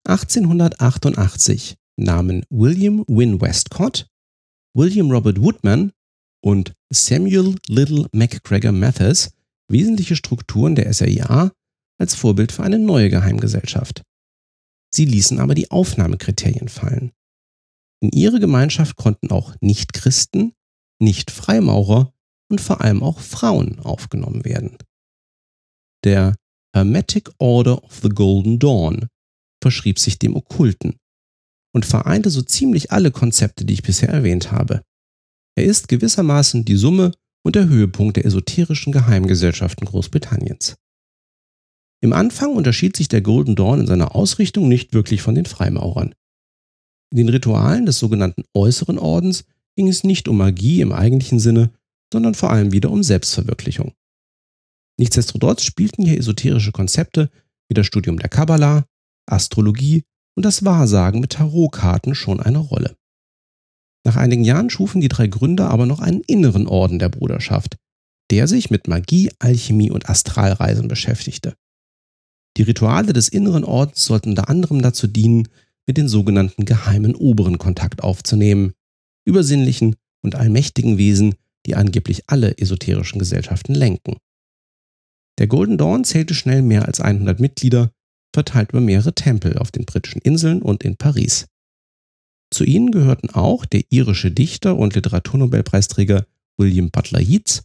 1888 0.07 1.77
nahmen 1.97 2.45
William 2.51 3.05
Wynne 3.09 3.41
Westcott, 3.41 4.07
William 4.77 5.11
Robert 5.11 5.41
Woodman 5.41 5.93
und 6.43 6.75
Samuel 6.93 7.55
Little 7.69 8.09
MacGregor 8.13 8.73
Mathers 8.73 9.33
wesentliche 9.69 10.15
Strukturen 10.15 10.75
der 10.75 10.93
SRIA 10.93 11.53
als 11.99 12.15
Vorbild 12.15 12.53
für 12.53 12.65
eine 12.65 12.79
neue 12.79 13.09
Geheimgesellschaft. 13.09 14.03
Sie 14.95 15.07
ließen 15.07 15.39
aber 15.39 15.55
die 15.55 15.71
Aufnahmekriterien 15.71 16.69
fallen. 16.69 17.13
In 18.03 18.11
ihre 18.11 18.41
Gemeinschaft 18.41 18.97
konnten 18.97 19.31
auch 19.31 19.55
Nichtchristen, 19.63 20.53
Nicht-Freimaurer 21.01 22.13
und 22.51 22.61
vor 22.61 22.83
allem 22.83 23.03
auch 23.03 23.21
Frauen 23.21 23.79
aufgenommen 23.81 24.45
werden. 24.45 24.77
Der 26.05 26.35
Hermetic 26.75 27.31
Order 27.39 27.83
of 27.83 28.01
the 28.03 28.11
Golden 28.11 28.59
Dawn 28.59 29.09
verschrieb 29.65 29.99
sich 29.99 30.19
dem 30.19 30.37
Okkulten 30.37 30.99
und 31.75 31.87
vereinte 31.87 32.29
so 32.29 32.43
ziemlich 32.43 32.93
alle 32.93 33.11
Konzepte, 33.11 33.65
die 33.65 33.73
ich 33.73 33.83
bisher 33.83 34.11
erwähnt 34.11 34.53
habe. 34.53 34.83
Er 35.57 35.65
ist 35.65 35.89
gewissermaßen 35.89 36.67
die 36.67 36.77
Summe 36.77 37.13
und 37.43 37.57
der 37.57 37.67
Höhepunkt 37.67 38.19
der 38.19 38.27
esoterischen 38.27 38.93
Geheimgesellschaften 38.93 39.87
Großbritanniens. 39.87 40.77
Im 42.03 42.13
Anfang 42.13 42.55
unterschied 42.55 42.95
sich 42.95 43.09
der 43.09 43.23
Golden 43.23 43.57
Dawn 43.57 43.81
in 43.81 43.87
seiner 43.87 44.15
Ausrichtung 44.15 44.69
nicht 44.69 44.93
wirklich 44.93 45.23
von 45.23 45.35
den 45.35 45.47
Freimaurern. 45.47 46.15
In 47.11 47.17
den 47.17 47.31
Ritualen 47.31 47.87
des 47.87 47.99
sogenannten 47.99 48.45
äußeren 48.53 48.99
Ordens 48.99 49.47
ging 49.77 49.89
es 49.89 50.05
nicht 50.05 50.29
um 50.29 50.37
Magie 50.37 50.83
im 50.83 50.93
eigentlichen 50.93 51.39
Sinne, 51.41 51.73
sondern 52.13 52.35
vor 52.35 52.51
allem 52.51 52.71
wieder 52.73 52.91
um 52.91 53.03
Selbstverwirklichung. 53.03 53.95
Nichtsdestotrotz 55.01 55.63
spielten 55.63 56.05
hier 56.05 56.19
esoterische 56.19 56.73
Konzepte 56.73 57.31
wie 57.69 57.75
das 57.75 57.87
Studium 57.87 58.19
der 58.19 58.29
Kabbala, 58.29 58.85
Astrologie 59.27 60.03
und 60.37 60.45
das 60.45 60.65
Wahrsagen 60.65 61.21
mit 61.21 61.33
Tarotkarten 61.33 62.15
schon 62.15 62.41
eine 62.41 62.59
Rolle. 62.59 62.97
Nach 64.05 64.17
einigen 64.17 64.45
Jahren 64.45 64.71
schufen 64.71 65.01
die 65.01 65.09
drei 65.09 65.27
Gründer 65.27 65.71
aber 65.71 65.87
noch 65.87 66.01
einen 66.01 66.21
inneren 66.21 66.67
Orden 66.67 66.99
der 66.99 67.09
Bruderschaft, 67.09 67.77
der 68.31 68.49
sich 68.49 68.71
mit 68.71 68.89
Magie, 68.89 69.31
Alchemie 69.39 69.91
und 69.91 70.09
Astralreisen 70.09 70.89
beschäftigte. 70.89 71.55
Die 72.57 72.63
Rituale 72.63 73.13
des 73.13 73.29
inneren 73.29 73.65
Ordens 73.65 74.05
sollten 74.05 74.31
unter 74.31 74.49
anderem 74.49 74.83
dazu 74.83 75.07
dienen, 75.07 75.49
mit 75.87 75.97
den 75.99 76.09
sogenannten 76.09 76.65
geheimen 76.65 77.15
oberen 77.15 77.59
Kontakt 77.59 78.03
aufzunehmen, 78.03 78.73
übersinnlichen 79.27 79.97
und 80.23 80.35
allmächtigen 80.35 80.97
Wesen, 80.99 81.35
die 81.67 81.75
angeblich 81.75 82.25
alle 82.27 82.57
esoterischen 82.59 83.19
Gesellschaften 83.19 83.75
lenken. 83.75 84.17
Der 85.39 85.47
Golden 85.47 85.79
Dawn 85.79 86.05
zählte 86.05 86.35
schnell 86.35 86.63
mehr 86.63 86.87
als 86.87 87.01
100 87.01 87.41
Mitglieder 87.41 87.91
verteilt 88.35 88.71
über 88.71 88.81
mehrere 88.81 89.15
Tempel 89.15 89.57
auf 89.59 89.71
den 89.71 89.87
britischen 89.87 90.21
Inseln 90.21 90.61
und 90.61 90.85
in 90.85 90.97
Paris. 90.97 91.47
Zu 92.53 92.65
ihnen 92.65 92.91
gehörten 92.91 93.31
auch 93.31 93.65
der 93.65 93.85
irische 93.91 94.31
Dichter 94.31 94.77
und 94.77 94.95
Literaturnobelpreisträger 94.95 96.27
William 96.59 96.91
Butler 96.91 97.21
Yeats, 97.21 97.63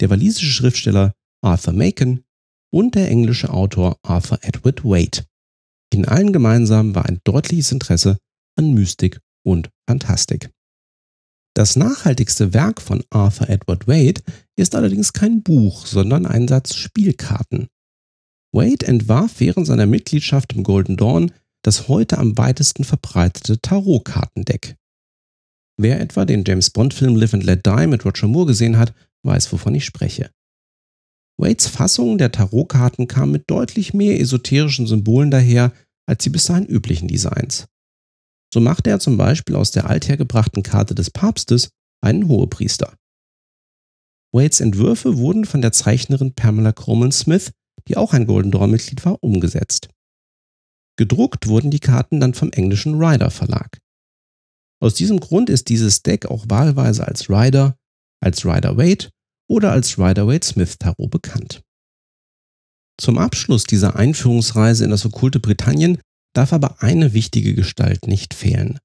der 0.00 0.10
walisische 0.10 0.50
Schriftsteller 0.50 1.12
Arthur 1.42 1.74
Macon 1.74 2.24
und 2.72 2.94
der 2.94 3.08
englische 3.08 3.50
Autor 3.50 3.98
Arthur 4.02 4.38
Edward 4.42 4.84
Wade. 4.84 5.24
In 5.92 6.06
allen 6.06 6.32
gemeinsam 6.32 6.94
war 6.94 7.06
ein 7.06 7.20
deutliches 7.24 7.70
Interesse 7.72 8.18
an 8.56 8.72
Mystik 8.72 9.20
und 9.44 9.70
Fantastik. 9.86 10.50
Das 11.54 11.76
nachhaltigste 11.76 12.52
Werk 12.52 12.80
von 12.80 13.04
Arthur 13.10 13.48
Edward 13.48 13.86
Wade 13.86 14.22
ist 14.56 14.74
allerdings 14.74 15.12
kein 15.12 15.42
Buch, 15.42 15.86
sondern 15.86 16.26
ein 16.26 16.48
Satz 16.48 16.74
Spielkarten. 16.74 17.68
Wade 18.54 18.86
entwarf 18.86 19.40
während 19.40 19.66
seiner 19.66 19.86
Mitgliedschaft 19.86 20.52
im 20.52 20.62
Golden 20.62 20.96
Dawn 20.96 21.32
das 21.62 21.88
heute 21.88 22.18
am 22.18 22.38
weitesten 22.38 22.84
verbreitete 22.84 23.60
Tarotkartendeck. 23.60 24.76
Wer 25.76 26.00
etwa 26.00 26.24
den 26.24 26.44
James 26.46 26.70
Bond-Film 26.70 27.16
Live 27.16 27.34
and 27.34 27.42
Let 27.42 27.66
Die 27.66 27.86
mit 27.88 28.04
Roger 28.04 28.28
Moore 28.28 28.46
gesehen 28.46 28.78
hat, 28.78 28.94
weiß, 29.24 29.52
wovon 29.52 29.74
ich 29.74 29.84
spreche. 29.84 30.30
Wades 31.36 31.66
Fassung 31.66 32.16
der 32.16 32.30
Tarotkarten 32.30 33.08
kam 33.08 33.32
mit 33.32 33.50
deutlich 33.50 33.92
mehr 33.92 34.20
esoterischen 34.20 34.86
Symbolen 34.86 35.32
daher 35.32 35.72
als 36.06 36.22
die 36.22 36.30
bis 36.30 36.44
dahin 36.44 36.66
üblichen 36.66 37.08
Designs. 37.08 37.66
So 38.52 38.60
machte 38.60 38.88
er 38.88 39.00
zum 39.00 39.16
Beispiel 39.16 39.56
aus 39.56 39.72
der 39.72 39.90
althergebrachten 39.90 40.62
Karte 40.62 40.94
des 40.94 41.10
Papstes 41.10 41.70
einen 42.00 42.28
Hohepriester. 42.28 42.94
Wades 44.32 44.60
Entwürfe 44.60 45.16
wurden 45.16 45.44
von 45.44 45.60
der 45.60 45.72
Zeichnerin 45.72 46.34
Pamela 46.34 46.70
Coleman 46.70 47.10
Smith, 47.10 47.50
die 47.88 47.96
auch 47.96 48.12
ein 48.12 48.26
Golden 48.26 48.50
Dawn-Mitglied 48.50 49.04
war, 49.04 49.22
umgesetzt. 49.22 49.88
Gedruckt 50.96 51.48
wurden 51.48 51.70
die 51.70 51.80
Karten 51.80 52.20
dann 52.20 52.34
vom 52.34 52.50
englischen 52.52 52.94
Ryder 52.94 53.30
Verlag. 53.30 53.78
Aus 54.80 54.94
diesem 54.94 55.20
Grund 55.20 55.50
ist 55.50 55.68
dieses 55.68 56.02
Deck 56.02 56.26
auch 56.26 56.44
wahlweise 56.48 57.06
als 57.06 57.28
Ryder, 57.28 57.76
als 58.20 58.44
Ryder 58.44 58.76
Waite 58.76 59.10
oder 59.48 59.72
als 59.72 59.98
Ryder 59.98 60.26
Waite 60.26 60.46
Smith 60.46 60.78
Tarot 60.78 61.10
bekannt. 61.10 61.62
Zum 63.00 63.18
Abschluss 63.18 63.64
dieser 63.64 63.96
Einführungsreise 63.96 64.84
in 64.84 64.90
das 64.90 65.04
okkulte 65.04 65.40
Britannien 65.40 65.98
darf 66.34 66.52
aber 66.52 66.82
eine 66.82 67.12
wichtige 67.12 67.54
Gestalt 67.54 68.06
nicht 68.06 68.34
fehlen. 68.34 68.78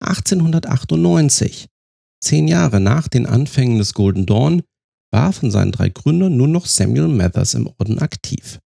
1898, 0.00 1.66
zehn 2.22 2.46
Jahre 2.46 2.80
nach 2.80 3.08
den 3.08 3.26
Anfängen 3.26 3.78
des 3.78 3.94
Golden 3.94 4.26
Dawn, 4.26 4.62
war 5.10 5.32
von 5.32 5.50
seinen 5.50 5.72
drei 5.72 5.88
Gründern 5.88 6.36
nur 6.36 6.48
noch 6.48 6.66
Samuel 6.66 7.08
Mathers 7.08 7.54
im 7.54 7.66
Orden 7.78 7.98
aktiv. 7.98 8.60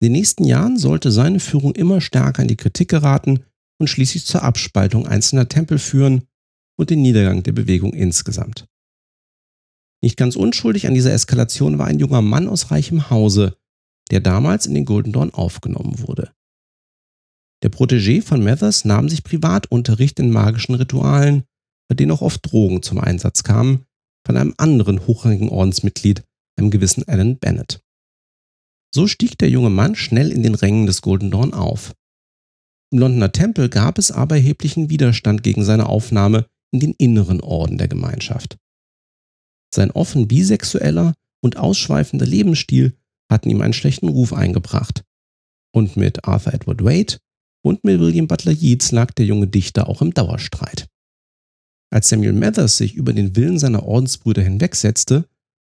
In 0.00 0.06
den 0.06 0.12
nächsten 0.12 0.44
Jahren 0.44 0.78
sollte 0.78 1.10
seine 1.10 1.40
Führung 1.40 1.74
immer 1.74 2.00
stärker 2.00 2.42
in 2.42 2.48
die 2.48 2.56
Kritik 2.56 2.88
geraten 2.88 3.44
und 3.78 3.88
schließlich 3.88 4.24
zur 4.24 4.42
Abspaltung 4.42 5.06
einzelner 5.06 5.48
Tempel 5.48 5.78
führen 5.78 6.26
und 6.78 6.90
den 6.90 7.02
Niedergang 7.02 7.42
der 7.42 7.52
Bewegung 7.52 7.92
insgesamt. 7.92 8.66
Nicht 10.02 10.16
ganz 10.16 10.36
unschuldig 10.36 10.86
an 10.86 10.94
dieser 10.94 11.12
Eskalation 11.12 11.78
war 11.78 11.86
ein 11.86 11.98
junger 11.98 12.22
Mann 12.22 12.48
aus 12.48 12.70
reichem 12.70 13.10
Hause, 13.10 13.58
der 14.10 14.20
damals 14.20 14.66
in 14.66 14.74
den 14.74 14.86
Golden 14.86 15.12
Dawn 15.12 15.34
aufgenommen 15.34 15.98
wurde. 15.98 16.32
Der 17.62 17.70
Protégé 17.70 18.22
von 18.22 18.42
Mathers 18.42 18.86
nahm 18.86 19.10
sich 19.10 19.22
Privatunterricht 19.22 20.18
in 20.18 20.30
magischen 20.30 20.74
Ritualen, 20.74 21.44
bei 21.88 21.94
denen 21.94 22.12
auch 22.12 22.22
oft 22.22 22.50
Drogen 22.50 22.82
zum 22.82 22.98
Einsatz 22.98 23.42
kamen, 23.42 23.84
von 24.26 24.36
einem 24.36 24.54
anderen 24.56 25.06
hochrangigen 25.06 25.48
Ordensmitglied, 25.48 26.22
einem 26.56 26.70
gewissen 26.70 27.06
Alan 27.08 27.38
Bennett. 27.38 27.82
So 28.94 29.06
stieg 29.06 29.38
der 29.38 29.50
junge 29.50 29.70
Mann 29.70 29.94
schnell 29.94 30.32
in 30.32 30.42
den 30.42 30.54
Rängen 30.54 30.86
des 30.86 31.00
Golden 31.00 31.30
Dawn 31.30 31.54
auf. 31.54 31.94
Im 32.92 32.98
Londoner 32.98 33.32
Tempel 33.32 33.68
gab 33.68 33.98
es 33.98 34.10
aber 34.10 34.36
erheblichen 34.36 34.90
Widerstand 34.90 35.42
gegen 35.42 35.64
seine 35.64 35.86
Aufnahme 35.86 36.46
in 36.72 36.80
den 36.80 36.94
inneren 36.94 37.40
Orden 37.40 37.78
der 37.78 37.88
Gemeinschaft. 37.88 38.58
Sein 39.72 39.92
offen 39.92 40.26
bisexueller 40.26 41.14
und 41.40 41.56
ausschweifender 41.56 42.26
Lebensstil 42.26 42.96
hatten 43.30 43.48
ihm 43.48 43.60
einen 43.60 43.72
schlechten 43.72 44.08
Ruf 44.08 44.32
eingebracht. 44.32 45.04
Und 45.72 45.96
mit 45.96 46.24
Arthur 46.26 46.52
Edward 46.52 46.84
Wade 46.84 47.18
und 47.62 47.84
mit 47.84 48.00
William 48.00 48.26
Butler 48.26 48.52
Yeats 48.52 48.90
lag 48.90 49.12
der 49.12 49.26
junge 49.26 49.46
Dichter 49.46 49.88
auch 49.88 50.02
im 50.02 50.12
Dauerstreit. 50.12 50.88
Als 51.92 52.08
Samuel 52.08 52.32
Mathers 52.32 52.76
sich 52.76 52.94
über 52.94 53.12
den 53.12 53.34
Willen 53.36 53.58
seiner 53.58 53.82
Ordensbrüder 53.82 54.42
hinwegsetzte, 54.42 55.28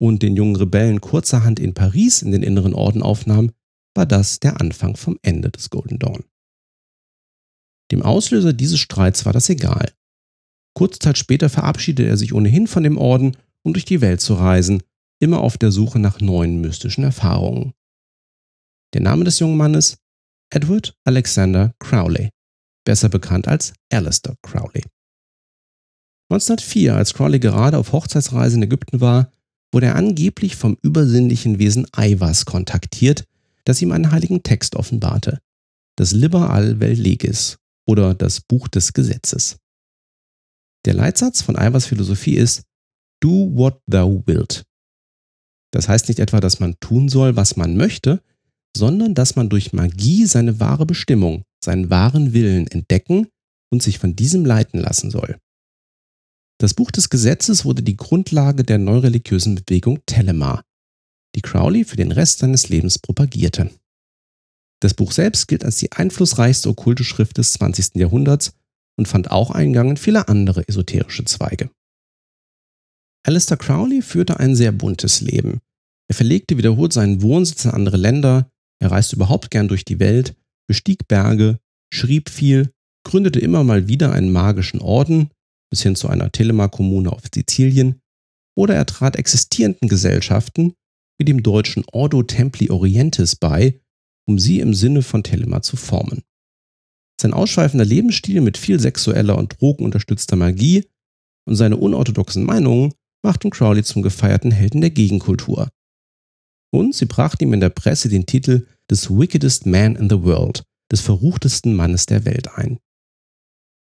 und 0.02 0.22
den 0.22 0.34
jungen 0.34 0.56
Rebellen 0.56 1.00
kurzerhand 1.00 1.60
in 1.60 1.74
Paris 1.74 2.22
in 2.22 2.32
den 2.32 2.42
inneren 2.42 2.74
Orden 2.74 3.02
aufnahm, 3.02 3.52
war 3.94 4.04
das 4.04 4.40
der 4.40 4.60
Anfang 4.60 4.96
vom 4.96 5.16
Ende 5.22 5.48
des 5.48 5.70
Golden 5.70 6.00
Dawn. 6.00 6.24
Dem 7.92 8.02
Auslöser 8.02 8.52
dieses 8.52 8.80
Streits 8.80 9.24
war 9.26 9.32
das 9.32 9.48
egal. 9.48 9.92
Kurze 10.74 10.98
Zeit 10.98 11.18
später 11.18 11.48
verabschiedete 11.48 12.08
er 12.08 12.16
sich 12.16 12.32
ohnehin 12.34 12.66
von 12.66 12.82
dem 12.82 12.98
Orden, 12.98 13.36
um 13.62 13.74
durch 13.74 13.84
die 13.84 14.00
Welt 14.00 14.20
zu 14.20 14.34
reisen, 14.34 14.82
immer 15.20 15.40
auf 15.40 15.56
der 15.56 15.70
Suche 15.70 16.00
nach 16.00 16.20
neuen 16.20 16.60
mystischen 16.60 17.04
Erfahrungen. 17.04 17.72
Der 18.94 19.02
Name 19.02 19.22
des 19.22 19.38
jungen 19.38 19.56
Mannes? 19.56 19.98
Edward 20.50 20.94
Alexander 21.04 21.74
Crowley, 21.78 22.30
besser 22.84 23.08
bekannt 23.08 23.46
als 23.46 23.72
Alistair 23.90 24.34
Crowley. 24.42 24.82
1904, 26.32 26.96
als 26.96 27.14
Crowley 27.14 27.38
gerade 27.38 27.78
auf 27.78 27.92
Hochzeitsreise 27.92 28.56
in 28.56 28.62
Ägypten 28.62 29.00
war, 29.00 29.30
wurde 29.72 29.86
er 29.86 29.96
angeblich 29.96 30.56
vom 30.56 30.76
übersinnlichen 30.82 31.58
Wesen 31.58 31.86
Aiwas 31.92 32.44
kontaktiert, 32.44 33.24
das 33.64 33.80
ihm 33.82 33.92
einen 33.92 34.10
heiligen 34.10 34.42
Text 34.42 34.76
offenbarte, 34.76 35.40
das 35.96 36.12
Liber 36.12 36.50
al 36.50 36.80
vel 36.80 36.94
legis 36.94 37.58
oder 37.86 38.14
das 38.14 38.40
Buch 38.40 38.68
des 38.68 38.92
Gesetzes. 38.92 39.56
Der 40.84 40.94
Leitsatz 40.94 41.42
von 41.42 41.56
Aiwas 41.56 41.86
Philosophie 41.86 42.34
ist 42.36 42.62
Do 43.20 43.50
what 43.54 43.80
thou 43.86 44.22
wilt. 44.26 44.64
Das 45.70 45.88
heißt 45.88 46.08
nicht 46.08 46.18
etwa, 46.18 46.40
dass 46.40 46.60
man 46.60 46.74
tun 46.80 47.08
soll, 47.08 47.36
was 47.36 47.56
man 47.56 47.76
möchte, 47.76 48.22
sondern 48.76 49.14
dass 49.14 49.36
man 49.36 49.48
durch 49.48 49.72
Magie 49.72 50.26
seine 50.26 50.60
wahre 50.60 50.86
Bestimmung, 50.86 51.44
seinen 51.62 51.88
wahren 51.90 52.32
Willen 52.32 52.66
entdecken 52.66 53.28
und 53.70 53.82
sich 53.82 53.98
von 53.98 54.16
diesem 54.16 54.44
leiten 54.44 54.80
lassen 54.80 55.10
soll. 55.10 55.38
Das 56.62 56.74
Buch 56.74 56.92
des 56.92 57.10
Gesetzes 57.10 57.64
wurde 57.64 57.82
die 57.82 57.96
Grundlage 57.96 58.62
der 58.62 58.78
neureligiösen 58.78 59.56
Bewegung 59.56 59.98
Telema, 60.06 60.62
die 61.34 61.40
Crowley 61.40 61.84
für 61.84 61.96
den 61.96 62.12
Rest 62.12 62.38
seines 62.38 62.68
Lebens 62.68 63.00
propagierte. 63.00 63.68
Das 64.80 64.94
Buch 64.94 65.10
selbst 65.10 65.48
gilt 65.48 65.64
als 65.64 65.78
die 65.78 65.90
einflussreichste 65.90 66.68
okkulte 66.68 67.02
Schrift 67.02 67.38
des 67.38 67.54
20. 67.54 67.96
Jahrhunderts 67.96 68.52
und 68.96 69.08
fand 69.08 69.32
auch 69.32 69.50
Eingang 69.50 69.90
in 69.90 69.96
viele 69.96 70.28
andere 70.28 70.62
esoterische 70.68 71.24
Zweige. 71.24 71.68
Alistair 73.26 73.56
Crowley 73.56 74.00
führte 74.00 74.38
ein 74.38 74.54
sehr 74.54 74.70
buntes 74.70 75.20
Leben. 75.20 75.58
Er 76.08 76.14
verlegte 76.14 76.58
wiederholt 76.58 76.92
seinen 76.92 77.22
Wohnsitz 77.22 77.64
in 77.64 77.72
andere 77.72 77.96
Länder, 77.96 78.48
er 78.78 78.92
reiste 78.92 79.16
überhaupt 79.16 79.50
gern 79.50 79.66
durch 79.66 79.84
die 79.84 79.98
Welt, 79.98 80.36
bestieg 80.68 81.08
Berge, 81.08 81.58
schrieb 81.92 82.30
viel, 82.30 82.70
gründete 83.04 83.40
immer 83.40 83.64
mal 83.64 83.88
wieder 83.88 84.12
einen 84.12 84.30
magischen 84.30 84.80
Orden 84.80 85.32
bis 85.72 85.82
hin 85.82 85.96
zu 85.96 86.08
einer 86.08 86.30
Telema-Kommune 86.30 87.10
auf 87.10 87.22
Sizilien, 87.34 88.02
oder 88.54 88.74
er 88.74 88.84
trat 88.84 89.16
existierenden 89.16 89.88
Gesellschaften 89.88 90.74
wie 91.18 91.24
dem 91.24 91.42
deutschen 91.42 91.82
Ordo 91.90 92.22
Templi 92.22 92.68
Orientis 92.68 93.36
bei, 93.36 93.80
um 94.28 94.38
sie 94.38 94.60
im 94.60 94.74
Sinne 94.74 95.00
von 95.00 95.22
Telema 95.22 95.62
zu 95.62 95.78
formen. 95.78 96.24
Sein 97.18 97.32
ausschweifender 97.32 97.86
Lebensstil 97.86 98.42
mit 98.42 98.58
viel 98.58 98.78
sexueller 98.80 99.38
und 99.38 99.58
drogenunterstützter 99.58 100.36
Magie 100.36 100.84
und 101.48 101.56
seine 101.56 101.78
unorthodoxen 101.78 102.44
Meinungen 102.44 102.92
machten 103.24 103.48
Crowley 103.48 103.82
zum 103.82 104.02
gefeierten 104.02 104.50
Helden 104.50 104.82
der 104.82 104.90
Gegenkultur. 104.90 105.70
Und 106.70 106.94
sie 106.94 107.06
brachten 107.06 107.44
ihm 107.44 107.54
in 107.54 107.60
der 107.60 107.70
Presse 107.70 108.10
den 108.10 108.26
Titel 108.26 108.66
des 108.90 109.08
Wickedest 109.08 109.64
Man 109.64 109.96
in 109.96 110.10
the 110.10 110.22
World, 110.22 110.64
des 110.90 111.00
verruchtesten 111.00 111.74
Mannes 111.74 112.04
der 112.04 112.26
Welt 112.26 112.58
ein. 112.58 112.78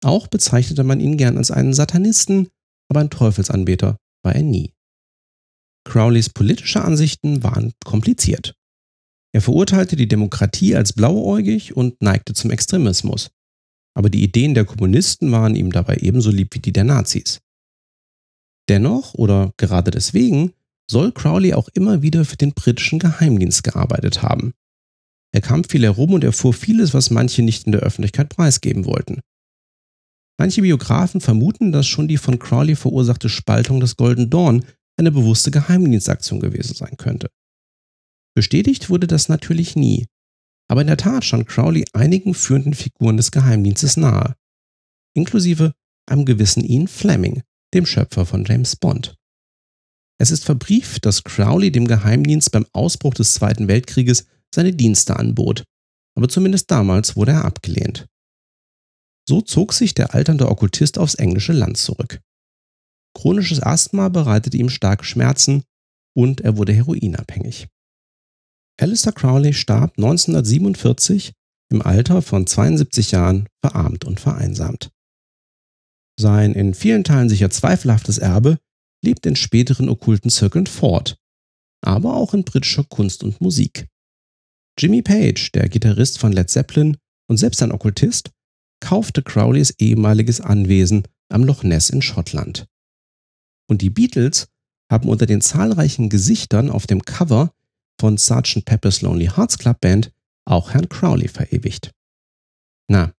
Auch 0.04 0.28
bezeichnete 0.28 0.84
man 0.84 1.00
ihn 1.00 1.18
gern 1.18 1.38
als 1.38 1.52
einen 1.52 1.74
Satanisten, 1.74 2.50
aber 2.90 3.02
ein 3.02 3.10
Teufelsanbeter 3.10 3.98
war 4.24 4.36
er 4.36 4.44
nie. 4.44 4.74
Crowleys 5.84 6.30
politische 6.30 6.84
Ansichten 6.84 7.44
waren 7.44 7.74
kompliziert. 7.84 8.56
Er 9.34 9.42
verurteilte 9.42 9.96
die 9.96 10.08
Demokratie 10.08 10.76
als 10.76 10.94
blauäugig 10.94 11.76
und 11.76 12.02
neigte 12.02 12.34
zum 12.34 12.52
Extremismus. 12.52 13.32
Aber 13.94 14.10
die 14.10 14.24
Ideen 14.24 14.54
der 14.54 14.66
Kommunisten 14.66 15.32
waren 15.32 15.56
ihm 15.56 15.72
dabei 15.72 15.98
ebenso 15.98 16.32
lieb 16.32 16.54
wie 16.54 16.60
die 16.60 16.74
der 16.74 16.84
Nazis. 16.84 17.40
Dennoch 18.70 19.14
oder 19.14 19.54
gerade 19.58 19.92
deswegen 19.92 20.54
soll 20.90 21.12
Crowley 21.12 21.54
auch 21.54 21.70
immer 21.74 22.02
wieder 22.02 22.26
für 22.26 22.38
den 22.38 22.54
britischen 22.54 23.00
Geheimdienst 23.00 23.64
gearbeitet 23.64 24.22
haben. 24.22 24.54
Er 25.34 25.42
kam 25.42 25.64
viel 25.64 25.84
herum 25.84 26.14
und 26.14 26.24
erfuhr 26.24 26.54
vieles, 26.54 26.94
was 26.94 27.10
manche 27.10 27.42
nicht 27.42 27.66
in 27.66 27.72
der 27.72 27.82
Öffentlichkeit 27.82 28.30
preisgeben 28.30 28.86
wollten. 28.86 29.22
Manche 30.42 30.64
Biografen 30.64 31.22
vermuten, 31.22 31.72
dass 31.72 31.86
schon 31.86 32.08
die 32.08 32.18
von 32.18 32.40
Crowley 32.40 32.76
verursachte 32.76 33.30
Spaltung 33.30 33.80
des 33.80 33.96
Golden 33.96 34.32
Dawn 34.32 34.66
eine 34.98 35.12
bewusste 35.12 35.52
Geheimdienstaktion 35.52 36.40
gewesen 36.40 36.74
sein 36.74 36.98
könnte. 36.98 37.30
Bestätigt 38.36 38.90
wurde 38.90 39.06
das 39.06 39.30
natürlich 39.30 39.76
nie, 39.76 40.08
aber 40.68 40.82
in 40.82 40.88
der 40.88 40.98
Tat 40.98 41.26
stand 41.26 41.46
Crowley 41.48 41.86
einigen 41.94 42.34
führenden 42.34 42.74
Figuren 42.74 43.18
des 43.18 43.30
Geheimdienstes 43.30 43.98
nahe, 43.98 44.36
inklusive 45.16 45.74
einem 46.10 46.26
gewissen 46.26 46.64
Ian 46.64 46.88
Fleming, 46.88 47.44
dem 47.76 47.86
Schöpfer 47.86 48.26
von 48.26 48.44
James 48.44 48.76
Bond. 48.76 49.16
Es 50.20 50.32
ist 50.32 50.44
verbrieft, 50.44 51.06
dass 51.06 51.24
Crowley 51.24 51.72
dem 51.72 51.86
Geheimdienst 51.86 52.52
beim 52.52 52.66
Ausbruch 52.74 53.14
des 53.14 53.36
Zweiten 53.36 53.68
Weltkrieges 53.68 54.26
seine 54.52 54.74
Dienste 54.74 55.18
anbot, 55.18 55.66
aber 56.18 56.30
zumindest 56.30 56.72
damals 56.72 57.16
wurde 57.16 57.34
er 57.34 57.46
abgelehnt. 57.46 58.08
So 59.28 59.42
zog 59.42 59.74
sich 59.74 59.94
der 59.94 60.14
alternde 60.14 60.50
Okkultist 60.50 60.98
aufs 60.98 61.16
englische 61.16 61.54
Land 61.54 61.78
zurück. 61.78 62.22
Chronisches 63.16 63.62
Asthma 63.62 64.10
bereitete 64.10 64.58
ihm 64.58 64.70
starke 64.70 65.04
Schmerzen 65.04 65.64
und 66.16 66.42
er 66.42 66.58
wurde 66.58 66.74
heroinabhängig. 66.74 67.68
Alistair 68.80 69.14
Crowley 69.14 69.54
starb 69.54 69.98
1947 69.98 71.34
im 71.72 71.82
Alter 71.82 72.22
von 72.22 72.48
72 72.48 73.12
Jahren 73.12 73.48
verarmt 73.62 74.06
und 74.06 74.20
vereinsamt. 74.20 74.92
Sein 76.20 76.54
in 76.54 76.74
vielen 76.74 77.04
Teilen 77.04 77.30
sicher 77.30 77.50
zweifelhaftes 77.50 78.18
Erbe 78.18 78.60
lebt 79.04 79.26
in 79.26 79.36
späteren 79.36 79.90
okkulten 79.90 80.30
Zirkeln 80.30 80.68
fort, 80.68 81.18
aber 81.84 82.16
auch 82.16 82.34
in 82.34 82.44
britischer 82.44 82.84
Kunst 82.84 83.24
und 83.24 83.42
Musik. 83.42 83.88
Jimmy 84.78 85.02
Page, 85.02 85.52
der 85.52 85.70
Gitarrist 85.70 86.20
von 86.20 86.32
Led 86.32 86.50
Zeppelin 86.50 86.98
und 87.28 87.38
selbst 87.38 87.62
ein 87.62 87.72
Okkultist, 87.72 88.32
kaufte 88.82 89.24
Crowleys 89.24 89.74
ehemaliges 89.80 90.42
Anwesen 90.42 91.04
am 91.30 91.46
Loch 91.46 91.64
Ness 91.64 91.90
in 91.90 92.02
Schottland. 92.02 92.68
Und 93.70 93.82
die 93.82 93.90
Beatles 93.90 94.50
haben 94.92 95.08
unter 95.08 95.26
den 95.26 95.40
zahlreichen 95.40 96.10
Gesichtern 96.10 96.70
auf 96.70 96.86
dem 96.86 97.04
Cover 97.04 97.54
von 98.00 98.18
Sgt. 98.18 98.66
Pepper's 98.66 99.02
Lonely 99.02 99.28
Hearts 99.28 99.58
Club 99.58 99.80
Band 99.80 100.12
auch 100.46 100.72
Herrn 100.74 100.90
Crowley 100.90 101.30
verewigt. 101.30 101.92
Na, 102.90 103.14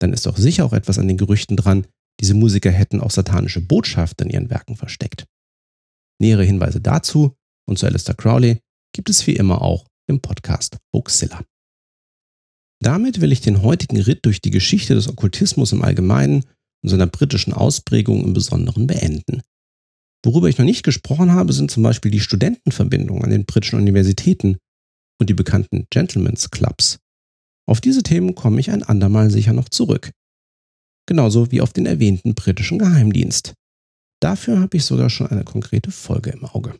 dann 0.00 0.14
ist 0.14 0.24
doch 0.24 0.38
sicher 0.38 0.64
auch 0.64 0.72
etwas 0.72 0.98
an 0.98 1.08
den 1.08 1.18
Gerüchten 1.18 1.56
dran, 1.56 1.86
diese 2.20 2.34
Musiker 2.34 2.70
hätten 2.70 3.00
auch 3.00 3.10
satanische 3.10 3.60
Botschaften 3.60 4.26
in 4.26 4.32
ihren 4.32 4.50
Werken 4.50 4.76
versteckt. 4.76 5.26
Nähere 6.20 6.44
Hinweise 6.44 6.80
dazu 6.80 7.36
und 7.66 7.78
zu 7.78 7.86
Alistair 7.86 8.14
Crowley 8.14 8.60
gibt 8.92 9.10
es 9.10 9.26
wie 9.26 9.36
immer 9.36 9.62
auch 9.62 9.86
im 10.08 10.20
Podcast 10.20 10.78
Hoaxilla. 10.92 11.42
Damit 12.80 13.20
will 13.20 13.32
ich 13.32 13.40
den 13.40 13.62
heutigen 13.62 14.00
Ritt 14.00 14.24
durch 14.24 14.40
die 14.40 14.50
Geschichte 14.50 14.94
des 14.94 15.08
Okkultismus 15.08 15.72
im 15.72 15.82
Allgemeinen 15.82 16.44
und 16.82 16.90
seiner 16.90 17.06
britischen 17.06 17.52
Ausprägung 17.52 18.24
im 18.24 18.32
Besonderen 18.32 18.86
beenden. 18.86 19.42
Worüber 20.24 20.48
ich 20.48 20.58
noch 20.58 20.64
nicht 20.64 20.84
gesprochen 20.84 21.32
habe, 21.32 21.52
sind 21.52 21.70
zum 21.70 21.82
Beispiel 21.82 22.10
die 22.10 22.20
Studentenverbindungen 22.20 23.24
an 23.24 23.30
den 23.30 23.46
britischen 23.46 23.78
Universitäten 23.78 24.58
und 25.20 25.28
die 25.28 25.34
bekannten 25.34 25.86
Gentlemen's 25.90 26.50
Clubs. 26.50 26.98
Auf 27.68 27.80
diese 27.80 28.02
Themen 28.02 28.34
komme 28.34 28.60
ich 28.60 28.70
ein 28.70 28.82
andermal 28.82 29.30
sicher 29.30 29.52
noch 29.52 29.68
zurück. 29.68 30.12
Genauso 31.06 31.50
wie 31.50 31.60
auf 31.60 31.72
den 31.72 31.86
erwähnten 31.86 32.34
britischen 32.34 32.78
Geheimdienst. 32.78 33.54
Dafür 34.20 34.60
habe 34.60 34.76
ich 34.76 34.84
sogar 34.84 35.10
schon 35.10 35.28
eine 35.28 35.44
konkrete 35.44 35.90
Folge 35.90 36.30
im 36.30 36.44
Auge. 36.44 36.78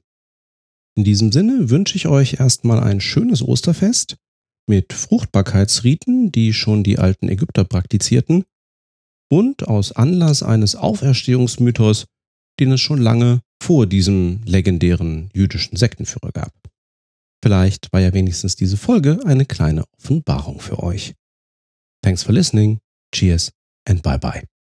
In 0.97 1.05
diesem 1.05 1.31
Sinne 1.31 1.71
wünsche 1.71 1.97
ich 1.97 2.09
euch 2.09 2.41
erstmal 2.41 2.81
ein 2.81 3.01
schönes 3.01 3.43
Osterfest 3.43 4.17
mit 4.69 4.93
Fruchtbarkeitsriten, 4.93 6.31
die 6.31 6.53
schon 6.53 6.85
die 6.85 6.99
alten 6.99 7.29
Ägypter 7.29 7.65
praktizierten, 7.65 8.45
und 9.31 9.69
aus 9.69 9.93
Anlass 9.93 10.43
eines 10.43 10.75
Auferstehungsmythos, 10.77 12.07
den 12.61 12.73
es 12.73 12.81
schon 12.81 13.01
lange 13.01 13.41
vor 13.63 13.87
diesem 13.87 14.41
legendären 14.45 15.31
jüdischen 15.35 15.77
Sektenführer 15.77 16.33
gab. 16.33 16.53
Vielleicht 17.43 17.93
war 17.93 18.01
ja 18.01 18.13
wenigstens 18.13 18.57
diese 18.57 18.77
Folge 18.77 19.21
eine 19.25 19.45
kleine 19.45 19.85
Offenbarung 19.99 20.61
für 20.61 20.83
euch. 20.83 21.15
Thanks 22.03 22.23
for 22.23 22.35
listening. 22.35 22.79
Cheers 23.15 23.53
and 23.87 24.03
bye 24.03 24.19
bye. 24.19 24.58